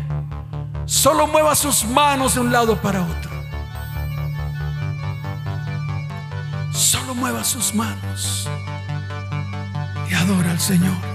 Solo 0.84 1.26
mueva 1.26 1.54
sus 1.54 1.84
manos 1.84 2.34
de 2.34 2.40
un 2.40 2.52
lado 2.52 2.80
para 2.80 3.02
otro. 3.02 3.29
Solo 6.72 7.14
mueva 7.14 7.44
sus 7.44 7.74
manos 7.74 8.48
y 10.10 10.14
adora 10.14 10.50
al 10.52 10.60
Señor. 10.60 11.10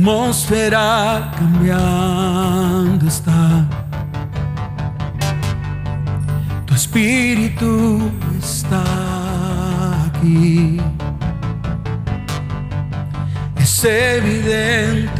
atmósfera 0.00 1.30
cambiando 1.36 3.06
está. 3.06 3.66
Tu 6.64 6.74
espíritu 6.74 8.10
está 8.38 8.82
aquí. 10.06 10.80
Es 13.56 13.84
evidente 13.84 15.19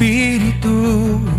Tu 0.00 1.29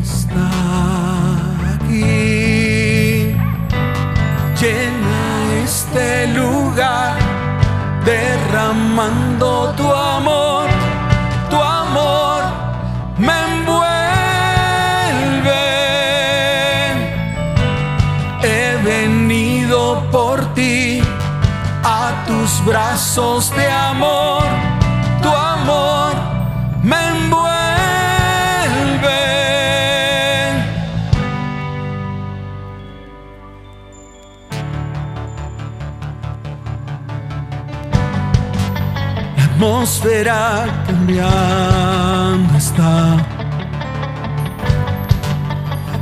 atmósfera 39.82 40.68
cambiando 40.86 42.56
está. 42.56 43.18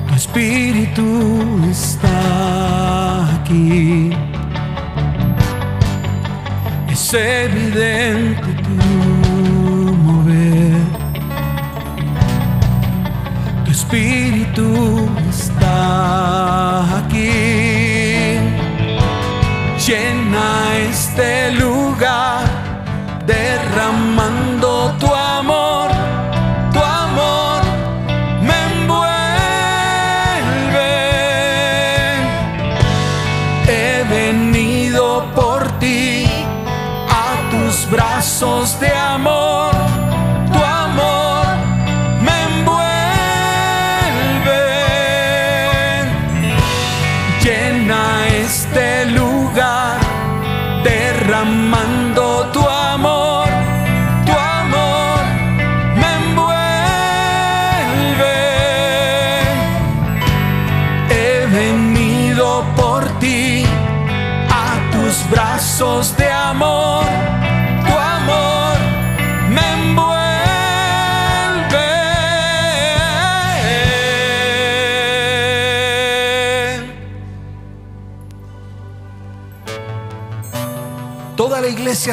Tu 0.07 0.13
espíritu 0.15 1.61
está 1.71 3.35
aquí. 3.35 4.11
Es 6.91 7.13
evidente 7.13 8.49
tu 8.65 9.93
mover. 10.07 10.81
Tu 13.63 13.71
espíritu 13.71 15.07
está 15.29 16.97
aquí. 16.97 17.29
Llena 19.87 20.77
este 20.91 21.53
lugar, 21.53 21.68
mang 24.17 24.58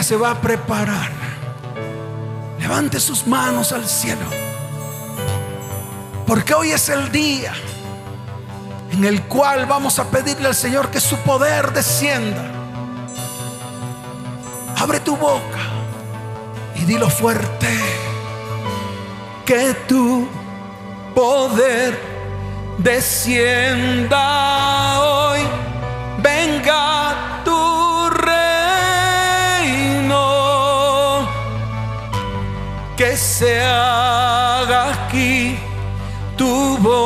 se 0.03 0.17
va 0.17 0.33
a 0.33 0.41
preparar. 0.41 1.11
Levante 2.59 3.01
sus 3.01 3.27
manos 3.27 3.73
al 3.73 3.87
cielo. 3.87 4.27
Porque 6.27 6.55
hoy 6.55 6.73
es 6.73 6.89
el 6.89 7.13
día 7.13 7.53
en 8.93 9.05
el 9.05 9.23
cual 9.25 9.67
vamos 9.67 9.99
a 9.99 10.05
pedirle 10.11 10.49
al 10.49 10.55
Señor 10.55 10.91
que 10.91 11.01
su 11.01 11.17
poder 11.19 11.73
descienda. 11.73 12.51
Abre 14.77 15.01
tu 15.01 15.17
boca 15.17 15.61
y 16.75 16.85
dilo 16.85 17.11
fuerte. 17.11 17.69
Que 19.45 19.75
tu 19.87 20.29
poder 21.15 21.99
descienda 22.79 24.17
Que 32.97 33.15
se 33.15 33.61
haga 33.61 34.91
aquí 34.91 35.59
tu 36.39 36.79
voluntad 36.79 37.06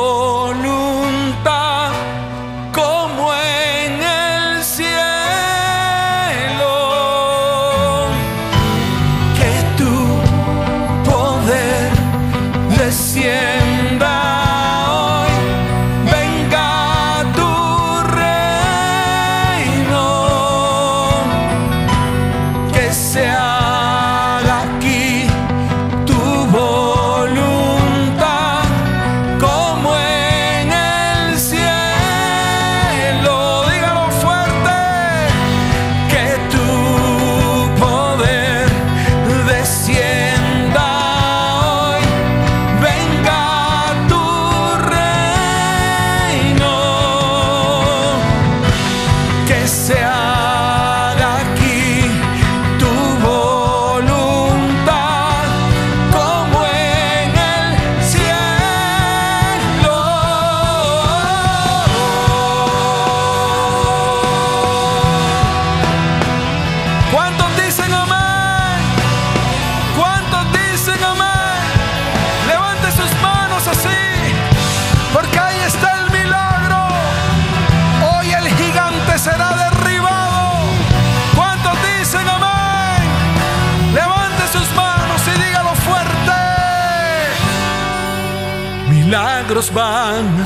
Milagros 89.51 89.73
van 89.73 90.39
a 90.39 90.45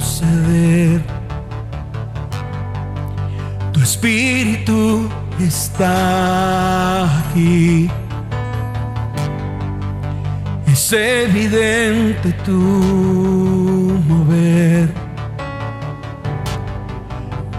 suceder. 0.00 0.22
Tu 3.72 3.80
espíritu 3.80 5.10
está 5.40 7.06
aquí. 7.18 7.90
Es 10.68 10.92
evidente 10.92 12.32
tu 12.44 12.52
mover. 14.06 14.88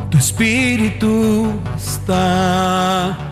Tu 0.10 0.18
espíritu 0.18 1.52
está. 1.76 3.27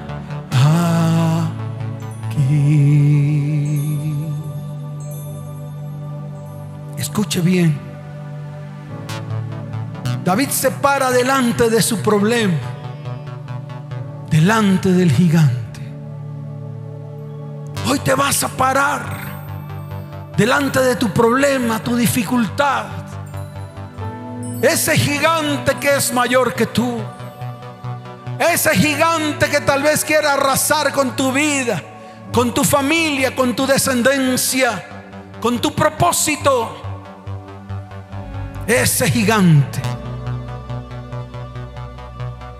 Escuche 7.15 7.39
bien. 7.39 7.80
David 10.25 10.49
se 10.49 10.69
para 10.69 11.12
delante 11.12 11.69
de 11.69 11.82
su 11.82 12.01
problema, 12.01 12.58
delante 14.30 14.91
del 14.91 15.10
gigante. 15.13 15.80
Hoy 17.88 17.99
te 17.99 18.13
vas 18.15 18.43
a 18.43 18.49
parar 18.49 19.06
delante 20.36 20.82
de 20.82 20.97
tu 20.97 21.13
problema, 21.13 21.82
tu 21.82 21.95
dificultad. 21.95 22.88
Ese 24.62 24.97
gigante 24.97 25.75
que 25.75 25.95
es 25.95 26.12
mayor 26.12 26.54
que 26.54 26.65
tú. 26.65 26.97
Ese 28.38 28.75
gigante 28.75 29.49
que 29.49 29.62
tal 29.62 29.84
vez 29.84 30.04
quiera 30.04 30.34
arrasar 30.34 30.91
con 30.91 31.15
tu 31.15 31.32
vida, 31.32 31.82
con 32.34 32.54
tu 32.54 32.65
familia, 32.65 33.34
con 33.34 33.56
tu 33.56 33.65
descendencia, 33.65 34.86
con 35.39 35.62
tu 35.62 35.73
propósito. 35.73 36.82
Ese 38.67 39.10
gigante. 39.12 39.80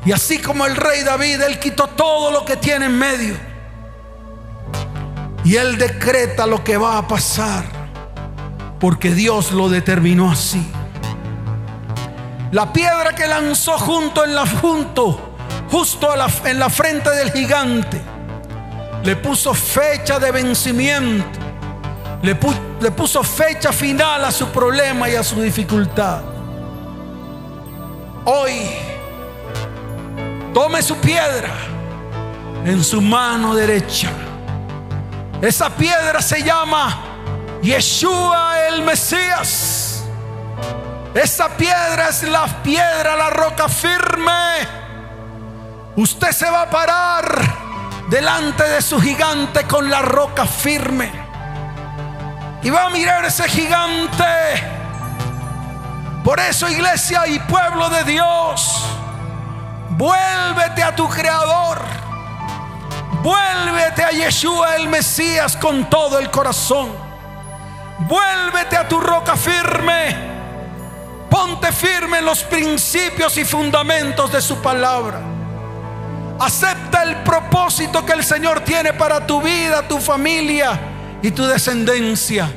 Y 0.06 0.12
así 0.12 0.40
como 0.40 0.66
el 0.66 0.76
rey 0.76 1.04
David, 1.04 1.42
él 1.42 1.60
quitó 1.60 1.88
todo 1.88 2.32
lo 2.32 2.46
que 2.46 2.56
tiene 2.58 2.86
en 2.86 2.98
medio. 2.98 3.36
Y 5.44 5.56
él 5.56 5.78
decreta 5.78 6.46
lo 6.46 6.64
que 6.64 6.78
va 6.78 6.98
a 6.98 7.08
pasar. 7.08 7.66
Porque 8.80 9.12
Dios 9.12 9.52
lo 9.52 9.68
determinó 9.70 10.30
así. 10.32 10.66
La 12.52 12.72
piedra 12.72 13.16
que 13.16 13.28
lanzó 13.28 13.78
junto 13.80 14.24
en 14.24 14.36
la 14.36 14.46
junto, 14.46 15.36
justo 15.72 16.10
en 16.46 16.60
la 16.60 16.70
frente 16.70 17.10
del 17.10 17.32
gigante, 17.32 18.00
le 19.04 19.16
puso 19.16 19.54
fecha 19.54 20.20
de 20.20 20.32
vencimiento. 20.32 21.40
Le, 22.22 22.40
pu- 22.40 22.56
le 22.86 22.92
puso 22.92 23.24
fecha 23.24 23.72
final 23.72 24.24
a 24.26 24.32
su 24.32 24.46
problema 24.50 25.10
y 25.10 25.16
a 25.16 25.24
su 25.24 25.42
dificultad. 25.42 26.22
Hoy 28.26 28.70
tome 30.54 30.84
su 30.84 30.96
piedra 30.98 31.50
en 32.64 32.84
su 32.84 33.02
mano 33.02 33.56
derecha. 33.56 34.12
Esa 35.42 35.72
piedra 35.72 36.22
se 36.22 36.44
llama 36.44 36.96
Yeshua 37.64 38.68
el 38.68 38.84
Mesías. 38.84 40.04
Esa 41.16 41.50
piedra 41.58 42.10
es 42.10 42.22
la 42.22 42.46
piedra, 42.62 43.16
la 43.16 43.32
roca 43.32 43.68
firme 43.68 44.68
Usted 45.96 46.32
se 46.34 46.52
va 46.52 46.64
a 46.64 46.70
parar 46.70 48.06
delante 48.12 48.64
de 48.64 48.80
su 48.80 49.02
gigante 49.02 49.64
con 49.64 49.90
la 49.90 50.04
roca 50.04 50.46
firme. 50.46 51.25
Y 52.66 52.72
va 52.72 52.86
a 52.86 52.90
mirar 52.90 53.24
ese 53.24 53.48
gigante. 53.48 54.24
Por 56.24 56.40
eso, 56.40 56.68
iglesia 56.68 57.28
y 57.28 57.38
pueblo 57.38 57.92
de 57.92 58.04
Dios, 58.06 58.84
vuélvete 59.92 60.82
a 60.82 60.96
tu 60.96 61.08
creador. 61.08 61.78
Vuélvete 63.22 64.04
a 64.04 64.10
Yeshua 64.10 64.78
el 64.78 64.88
Mesías 64.88 65.56
con 65.56 65.88
todo 65.92 66.18
el 66.18 66.32
corazón. 66.32 66.90
Vuélvete 68.00 68.78
a 68.78 68.88
tu 68.88 69.00
roca 69.00 69.36
firme. 69.38 70.18
Ponte 71.30 71.72
firme 71.72 72.18
en 72.18 72.26
los 72.26 72.42
principios 72.46 73.38
y 73.38 73.46
fundamentos 73.46 74.32
de 74.32 74.42
su 74.42 74.60
palabra. 74.60 75.20
Acepta 76.40 77.04
el 77.04 77.18
propósito 77.18 78.04
que 78.04 78.14
el 78.14 78.24
Señor 78.24 78.62
tiene 78.62 78.92
para 78.92 79.28
tu 79.28 79.40
vida, 79.40 79.88
tu 79.88 80.00
familia 80.00 80.94
y 81.26 81.32
tu 81.32 81.44
descendencia. 81.48 82.48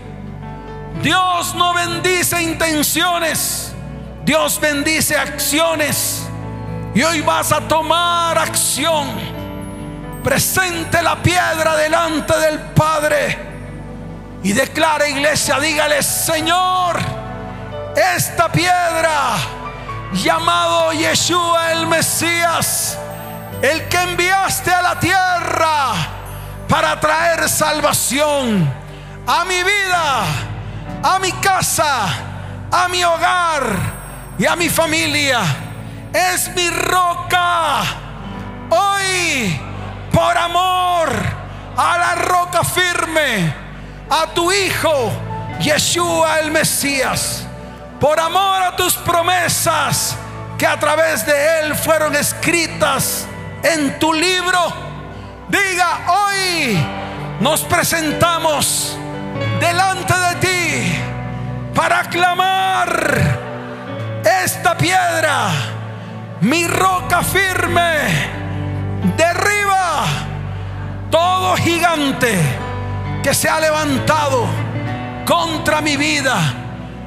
Dios 1.03 1.55
no 1.55 1.73
bendice 1.73 2.43
intenciones, 2.43 3.73
Dios 4.27 4.61
bendice 4.61 5.17
acciones. 5.17 6.29
Y 6.95 7.03
hoy 7.03 7.23
vas 7.23 7.51
a 7.51 7.67
tomar 7.67 8.37
acción. 8.37 9.09
Presente 10.23 11.01
la 11.03 11.17
piedra 11.23 11.77
delante 11.77 12.39
del 12.39 12.59
Padre 12.75 13.39
y 14.43 14.53
declara 14.53 15.09
iglesia, 15.09 15.59
dígale, 15.61 16.03
Señor, 16.03 16.99
esta 18.17 18.53
piedra 18.53 19.37
llamado 20.13 20.93
Yeshua 20.93 21.73
el 21.73 21.87
Mesías, 21.87 22.99
el 23.63 23.89
que 23.89 23.97
enviaste 23.97 24.71
a 24.71 24.83
la 24.83 25.01
tierra 25.01 26.18
para 26.69 27.01
traer 27.01 27.49
salvación 27.49 28.71
a 29.27 29.45
mi 29.45 29.63
vida, 29.63 30.25
a 31.03 31.19
mi 31.19 31.33
casa, 31.33 32.07
a 32.71 32.89
mi 32.89 33.03
hogar 33.03 33.65
y 34.39 34.47
a 34.47 34.55
mi 34.55 34.69
familia. 34.69 35.41
Es 36.13 36.55
mi 36.55 36.69
roca. 36.71 37.83
Hoy, 38.71 39.59
por 40.13 40.37
amor 40.37 41.11
a 41.77 41.99
la 41.99 42.15
roca 42.17 42.65
firme, 42.65 43.55
a 44.11 44.27
tu 44.35 44.51
Hijo, 44.53 45.13
Yeshua 45.61 46.41
el 46.41 46.51
Mesías, 46.51 47.47
por 48.01 48.19
amor 48.19 48.63
a 48.63 48.77
tus 48.77 48.95
promesas 48.95 50.17
que 50.57 50.67
a 50.67 50.79
través 50.79 51.25
de 51.25 51.61
Él 51.61 51.75
fueron 51.75 52.15
escritas 52.17 53.27
en 53.63 53.99
tu 53.99 54.13
libro. 54.13 54.88
Diga, 55.49 56.01
hoy 56.09 56.79
nos 57.41 57.63
presentamos 57.63 58.99
delante 59.59 60.13
de 60.13 60.35
ti 60.37 60.93
para 61.75 62.03
clamar 62.03 62.87
esta 64.45 64.77
piedra, 64.77 65.49
mi 66.43 66.67
roca 66.67 67.23
firme, 67.23 68.29
derriba 69.17 70.05
todo 71.11 71.57
gigante 71.57 72.39
que 73.23 73.33
se 73.33 73.49
ha 73.49 73.59
levantado 73.59 74.47
contra 75.27 75.81
mi 75.81 75.97
vida, 75.97 76.37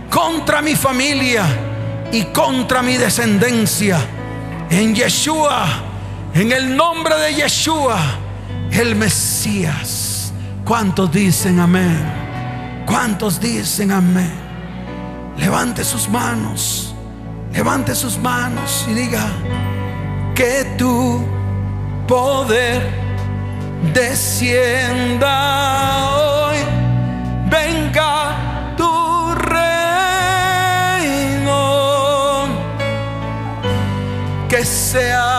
contra 0.10 0.64
mi 0.64 0.76
familia 0.76 1.44
y 2.12 2.24
contra 2.26 2.82
mi 2.82 2.98
descendencia. 2.98 4.00
En 4.72 4.96
Yeshua 4.96 5.92
en 6.34 6.52
el 6.52 6.76
nombre 6.76 7.16
de 7.18 7.36
Yeshua, 7.36 8.00
el 8.72 8.96
Mesías. 8.96 10.34
¿Cuántos 10.66 11.12
dicen 11.12 11.60
amén? 11.60 12.00
¿Cuántos 12.86 13.40
dicen 13.40 13.92
amén? 13.92 14.32
Levante 15.38 15.84
sus 15.84 16.08
manos, 16.10 16.94
levante 17.54 17.96
sus 17.96 18.18
manos 18.18 18.86
y 18.90 18.94
diga 18.94 19.28
que 20.36 20.66
tu 20.78 21.24
poder 22.08 22.82
descienda 23.94 25.34
hoy, 26.14 26.58
venga 27.50 28.74
tu 28.78 29.34
reino, 29.36 30.06
que 34.48 34.64
sea 34.64 35.31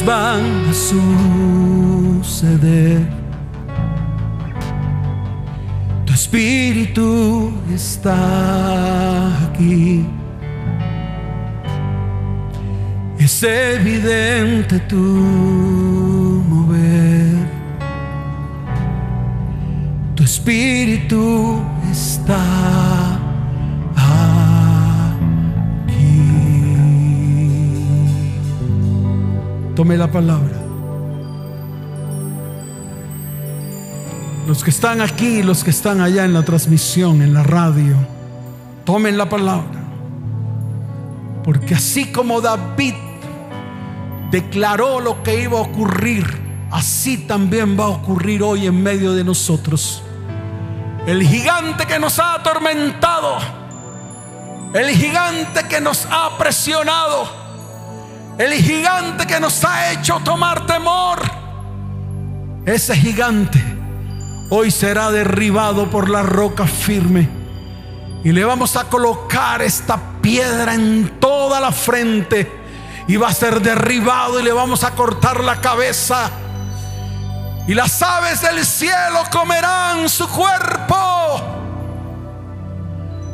van 0.00 0.68
a 0.70 0.72
suceder. 2.32 3.00
Tu 6.06 6.12
espíritu 6.14 7.52
está 7.74 8.16
aquí. 9.44 10.06
Es 13.18 13.42
evidente 13.42 14.78
tu 14.80 15.41
La 29.98 30.10
palabra. 30.10 30.56
Los 34.46 34.64
que 34.64 34.70
están 34.70 35.02
aquí, 35.02 35.42
los 35.42 35.62
que 35.62 35.70
están 35.70 36.00
allá 36.00 36.24
en 36.24 36.32
la 36.32 36.42
transmisión, 36.42 37.20
en 37.20 37.34
la 37.34 37.42
radio, 37.42 37.94
tomen 38.84 39.18
la 39.18 39.28
palabra. 39.28 39.84
Porque 41.44 41.74
así 41.74 42.10
como 42.10 42.40
David 42.40 42.94
declaró 44.30 44.98
lo 44.98 45.22
que 45.22 45.42
iba 45.42 45.58
a 45.58 45.62
ocurrir, 45.62 46.26
así 46.70 47.18
también 47.18 47.78
va 47.78 47.84
a 47.84 47.88
ocurrir 47.88 48.42
hoy 48.42 48.66
en 48.66 48.82
medio 48.82 49.12
de 49.12 49.24
nosotros. 49.24 50.02
El 51.06 51.22
gigante 51.22 51.84
que 51.86 51.98
nos 51.98 52.18
ha 52.18 52.34
atormentado, 52.36 53.38
El 54.72 54.88
gigante 54.88 55.64
que 55.68 55.82
nos 55.82 56.06
ha 56.10 56.38
presionado. 56.38 57.51
El 58.38 58.52
gigante 58.54 59.26
que 59.26 59.38
nos 59.38 59.62
ha 59.64 59.92
hecho 59.92 60.20
tomar 60.24 60.66
temor. 60.66 61.20
Ese 62.64 62.96
gigante 62.96 63.62
hoy 64.48 64.70
será 64.70 65.10
derribado 65.10 65.90
por 65.90 66.08
la 66.08 66.22
roca 66.22 66.66
firme. 66.66 67.28
Y 68.24 68.32
le 68.32 68.44
vamos 68.44 68.76
a 68.76 68.84
colocar 68.84 69.60
esta 69.62 69.98
piedra 70.22 70.74
en 70.74 71.18
toda 71.20 71.60
la 71.60 71.72
frente. 71.72 72.60
Y 73.06 73.16
va 73.16 73.28
a 73.28 73.34
ser 73.34 73.60
derribado 73.60 74.40
y 74.40 74.42
le 74.42 74.52
vamos 74.52 74.84
a 74.84 74.92
cortar 74.92 75.42
la 75.44 75.60
cabeza. 75.60 76.30
Y 77.66 77.74
las 77.74 78.02
aves 78.02 78.40
del 78.40 78.64
cielo 78.64 79.24
comerán 79.30 80.08
su 80.08 80.26
cuerpo. 80.28 81.40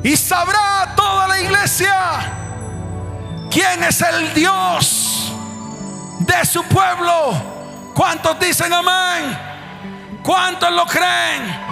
Y 0.02 0.16
sabrá 0.16 0.92
toda 0.96 1.28
la 1.28 1.40
iglesia 1.40 2.47
quién 3.58 3.82
es 3.82 4.00
el 4.02 4.32
Dios 4.34 5.32
de 6.20 6.44
su 6.46 6.62
pueblo. 6.64 7.32
¿Cuántos 7.92 8.38
dicen 8.38 8.72
amén? 8.72 9.36
¿Cuántos 10.22 10.70
lo 10.70 10.86
creen? 10.86 11.66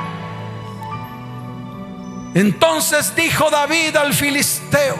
Entonces 2.34 3.14
dijo 3.14 3.48
David 3.50 3.96
al 3.96 4.12
filisteo, 4.12 4.96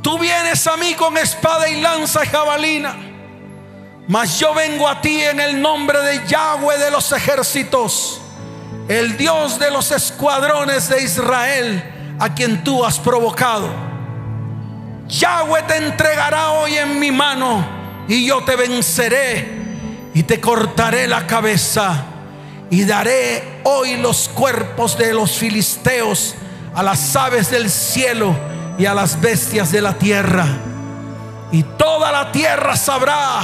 tú 0.00 0.18
vienes 0.18 0.66
a 0.66 0.78
mí 0.78 0.94
con 0.94 1.18
espada 1.18 1.68
y 1.68 1.82
lanza 1.82 2.24
y 2.24 2.28
jabalina, 2.28 2.96
mas 4.08 4.40
yo 4.40 4.54
vengo 4.54 4.88
a 4.88 5.00
ti 5.02 5.20
en 5.20 5.40
el 5.40 5.60
nombre 5.60 6.00
de 6.00 6.26
Yahweh 6.26 6.78
de 6.78 6.90
los 6.90 7.12
ejércitos 7.12 8.18
el 8.88 9.16
Dios 9.16 9.58
de 9.58 9.70
los 9.70 9.92
escuadrones 9.92 10.88
de 10.88 11.02
Israel, 11.02 12.16
a 12.18 12.34
quien 12.34 12.64
tú 12.64 12.84
has 12.84 12.98
provocado. 12.98 13.91
Yahweh 15.12 15.62
te 15.64 15.76
entregará 15.76 16.52
hoy 16.52 16.74
en 16.78 16.98
mi 16.98 17.12
mano 17.12 17.62
y 18.08 18.26
yo 18.26 18.42
te 18.44 18.56
venceré 18.56 19.46
y 20.14 20.22
te 20.22 20.40
cortaré 20.40 21.06
la 21.06 21.26
cabeza 21.26 22.04
y 22.70 22.84
daré 22.84 23.60
hoy 23.64 23.98
los 23.98 24.30
cuerpos 24.30 24.96
de 24.96 25.12
los 25.12 25.32
filisteos 25.32 26.34
a 26.74 26.82
las 26.82 27.14
aves 27.14 27.50
del 27.50 27.68
cielo 27.68 28.34
y 28.78 28.86
a 28.86 28.94
las 28.94 29.20
bestias 29.20 29.70
de 29.70 29.82
la 29.82 29.92
tierra. 29.98 30.46
Y 31.52 31.62
toda 31.62 32.10
la 32.10 32.32
tierra 32.32 32.74
sabrá 32.74 33.42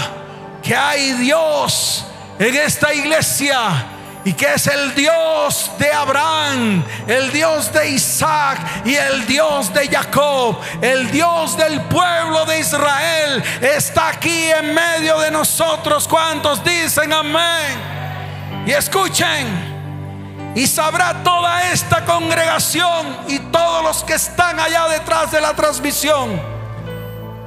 que 0.63 0.75
hay 0.75 1.13
Dios 1.13 2.07
en 2.39 2.57
esta 2.57 2.95
iglesia 2.95 3.98
y 4.29 4.35
que 4.35 4.53
es 4.53 4.67
el 4.67 4.95
Dios 4.95 5.71
de 5.79 5.91
Abraham, 5.91 6.85
el 7.07 7.33
Dios 7.33 7.73
de 7.73 7.89
Isaac 7.89 8.59
y 8.85 8.95
el 8.95 9.25
Dios 9.25 9.73
de 9.73 9.89
Jacob, 9.89 10.61
el 10.83 11.11
Dios 11.11 11.57
del 11.57 11.81
pueblo 11.85 12.45
de 12.45 12.61
Israel, 12.61 13.43
está 13.63 14.09
aquí 14.09 14.51
en 14.51 14.75
medio 14.75 15.19
de 15.21 15.31
nosotros. 15.31 16.07
¿Cuántos 16.07 16.63
dicen 16.63 17.11
amén? 17.11 18.67
Y 18.67 18.73
escuchen, 18.73 20.53
y 20.55 20.67
sabrá 20.67 21.23
toda 21.25 21.71
esta 21.73 22.05
congregación 22.05 23.17
y 23.29 23.39
todos 23.39 23.83
los 23.83 24.05
que 24.05 24.13
están 24.13 24.61
allá 24.61 24.89
detrás 24.89 25.33
de 25.33 25.41
la 25.41 25.57
transmisión, 25.57 26.39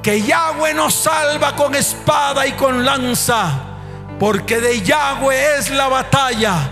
que 0.01 0.23
Yahweh 0.23 0.73
nos 0.73 0.95
salva 0.95 1.55
con 1.55 1.75
espada 1.75 2.47
y 2.47 2.53
con 2.53 2.83
lanza 2.83 3.70
porque 4.21 4.61
de 4.61 4.83
Yahweh 4.83 5.57
es 5.57 5.71
la 5.71 5.87
batalla 5.87 6.69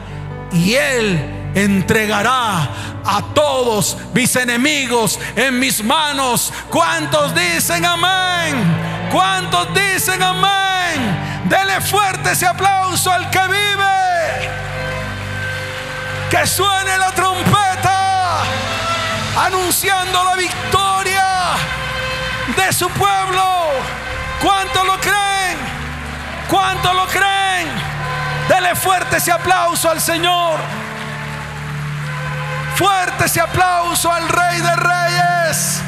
y 0.52 0.76
Él 0.76 1.52
entregará 1.56 2.70
a 3.04 3.24
todos 3.34 3.98
mis 4.14 4.36
enemigos 4.36 5.20
en 5.36 5.58
mis 5.58 5.84
manos. 5.84 6.54
¿Cuántos 6.70 7.34
dicen 7.34 7.84
amén? 7.84 9.10
¿Cuántos 9.12 9.68
dicen 9.74 10.22
amén? 10.22 11.42
Dele 11.46 11.82
fuerte 11.82 12.34
ese 12.34 12.46
aplauso 12.46 13.12
al 13.12 13.32
que 13.32 13.42
vive. 13.48 14.52
Que 16.30 16.46
suene 16.46 17.00
la 17.00 17.12
trompeta 17.16 18.44
anunciando 19.44 20.24
la 20.24 20.36
victoria 20.36 21.56
de 22.56 22.72
su 22.72 22.88
pueblo. 22.90 23.44
¿Cuántos 24.40 24.86
lo 24.86 25.00
creen? 25.00 25.49
¿Cuántos 26.50 26.96
lo 26.96 27.06
creen? 27.06 27.68
Dele 28.48 28.76
fuerte 28.76 29.18
ese 29.18 29.32
aplauso 29.32 29.90
al 29.90 30.02
Señor. 30.02 30.60
Fuerte 32.76 33.26
ese 33.26 33.40
aplauso 33.40 34.12
al 34.12 34.28
Rey 34.28 34.60
de 34.60 34.76
Reyes 34.76 35.82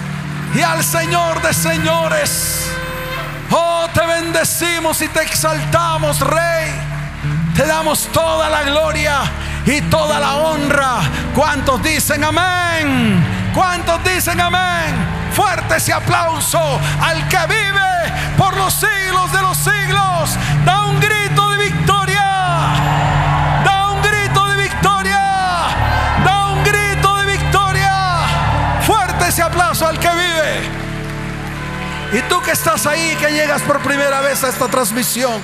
y 0.54 0.62
al 0.62 0.84
Señor 0.84 1.42
de 1.42 1.54
Señores. 1.54 2.70
Oh, 3.50 3.88
te 3.94 4.06
bendecimos 4.06 5.02
y 5.02 5.08
te 5.08 5.24
exaltamos, 5.24 6.20
Rey. 6.20 6.72
Te 7.56 7.66
damos 7.66 8.08
toda 8.14 8.50
la 8.50 8.62
gloria 8.64 9.22
y 9.66 9.82
toda 9.82 10.20
la 10.20 10.36
honra. 10.36 11.00
¿Cuántos 11.34 11.82
dicen 11.82 12.24
amén? 12.24 13.41
¿Cuántos 13.54 14.02
dicen 14.04 14.40
amén? 14.40 14.96
Fuerte 15.34 15.76
ese 15.76 15.92
aplauso 15.92 16.80
al 17.02 17.28
que 17.28 17.38
vive 17.48 17.82
por 18.38 18.56
los 18.56 18.74
siglos 18.74 19.32
de 19.32 19.42
los 19.42 19.58
siglos. 19.58 20.38
Da 20.66 20.86
un 20.86 21.00
grito 21.00 21.50
de 21.52 21.58
victoria. 21.66 22.24
Da 23.66 23.92
un 23.92 24.02
grito 24.02 24.48
de 24.48 24.64
victoria. 24.64 25.22
Da 26.24 26.48
un 26.54 26.64
grito 26.64 27.18
de 27.18 27.26
victoria. 27.26 28.26
Fuerte 28.86 29.28
ese 29.28 29.42
aplauso 29.42 29.86
al 29.86 30.00
que 30.00 30.10
vive. 30.10 30.70
Y 32.14 32.22
tú 32.30 32.42
que 32.42 32.52
estás 32.52 32.86
ahí, 32.86 33.18
que 33.20 33.32
llegas 33.32 33.62
por 33.64 33.82
primera 33.82 34.22
vez 34.22 34.44
a 34.46 34.50
esta 34.50 34.68
transmisión. 34.68 35.42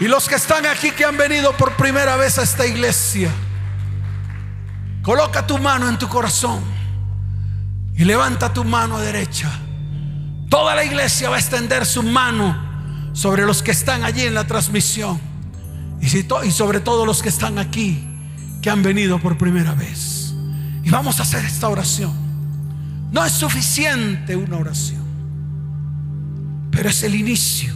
Y 0.00 0.06
los 0.08 0.28
que 0.28 0.36
están 0.36 0.66
aquí 0.66 0.90
que 0.90 1.04
han 1.04 1.16
venido 1.16 1.52
por 1.56 1.72
primera 1.72 2.16
vez 2.16 2.38
a 2.38 2.42
esta 2.42 2.66
iglesia. 2.66 3.30
Coloca 5.08 5.46
tu 5.46 5.56
mano 5.56 5.88
en 5.88 5.96
tu 5.96 6.06
corazón 6.06 6.60
y 7.96 8.04
levanta 8.04 8.52
tu 8.52 8.62
mano 8.62 8.98
derecha. 8.98 9.50
Toda 10.50 10.74
la 10.74 10.84
iglesia 10.84 11.30
va 11.30 11.36
a 11.36 11.38
extender 11.38 11.86
su 11.86 12.02
mano 12.02 13.10
sobre 13.14 13.46
los 13.46 13.62
que 13.62 13.70
están 13.70 14.04
allí 14.04 14.24
en 14.24 14.34
la 14.34 14.46
transmisión 14.46 15.18
y, 16.02 16.50
sobre 16.50 16.80
todo 16.80 17.06
los 17.06 17.22
que 17.22 17.30
están 17.30 17.56
aquí, 17.56 18.06
que 18.60 18.68
han 18.68 18.82
venido 18.82 19.18
por 19.18 19.38
primera 19.38 19.72
vez. 19.72 20.34
Y 20.84 20.90
vamos 20.90 21.20
a 21.20 21.22
hacer 21.22 21.42
esta 21.42 21.70
oración. 21.70 22.12
No 23.10 23.24
es 23.24 23.32
suficiente 23.32 24.36
una 24.36 24.58
oración, 24.58 25.06
pero 26.70 26.90
es 26.90 27.02
el 27.02 27.14
inicio 27.14 27.72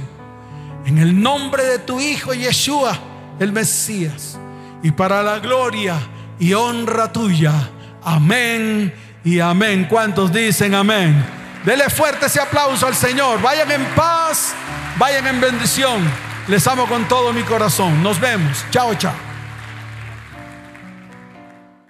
En 0.85 0.99
el 0.99 1.19
nombre 1.19 1.65
de 1.65 1.79
tu 1.79 1.99
Hijo 1.99 2.35
Yeshua, 2.35 2.99
el 3.41 3.53
Mesías. 3.53 4.39
Y 4.83 4.91
para 4.91 5.23
la 5.23 5.39
gloria 5.39 5.99
y 6.39 6.53
honra 6.53 7.11
tuya. 7.11 7.71
Amén 8.05 8.93
y 9.25 9.41
amén. 9.41 9.87
¿Cuántos 9.89 10.31
dicen 10.31 10.75
amén? 10.75 11.25
Dele 11.65 11.89
fuerte 11.89 12.27
ese 12.27 12.39
aplauso 12.39 12.87
al 12.87 12.95
Señor. 12.95 13.41
Vayan 13.41 13.73
en 13.73 13.87
paz, 13.95 14.53
vayan 14.99 15.27
en 15.27 15.41
bendición. 15.41 16.28
Les 16.49 16.67
amo 16.67 16.87
con 16.87 17.07
todo 17.09 17.33
mi 17.35 17.43
corazón. 17.43 18.03
Nos 18.03 18.19
vemos. 18.19 18.65
Chao, 18.71 18.95
chao. 18.95 19.38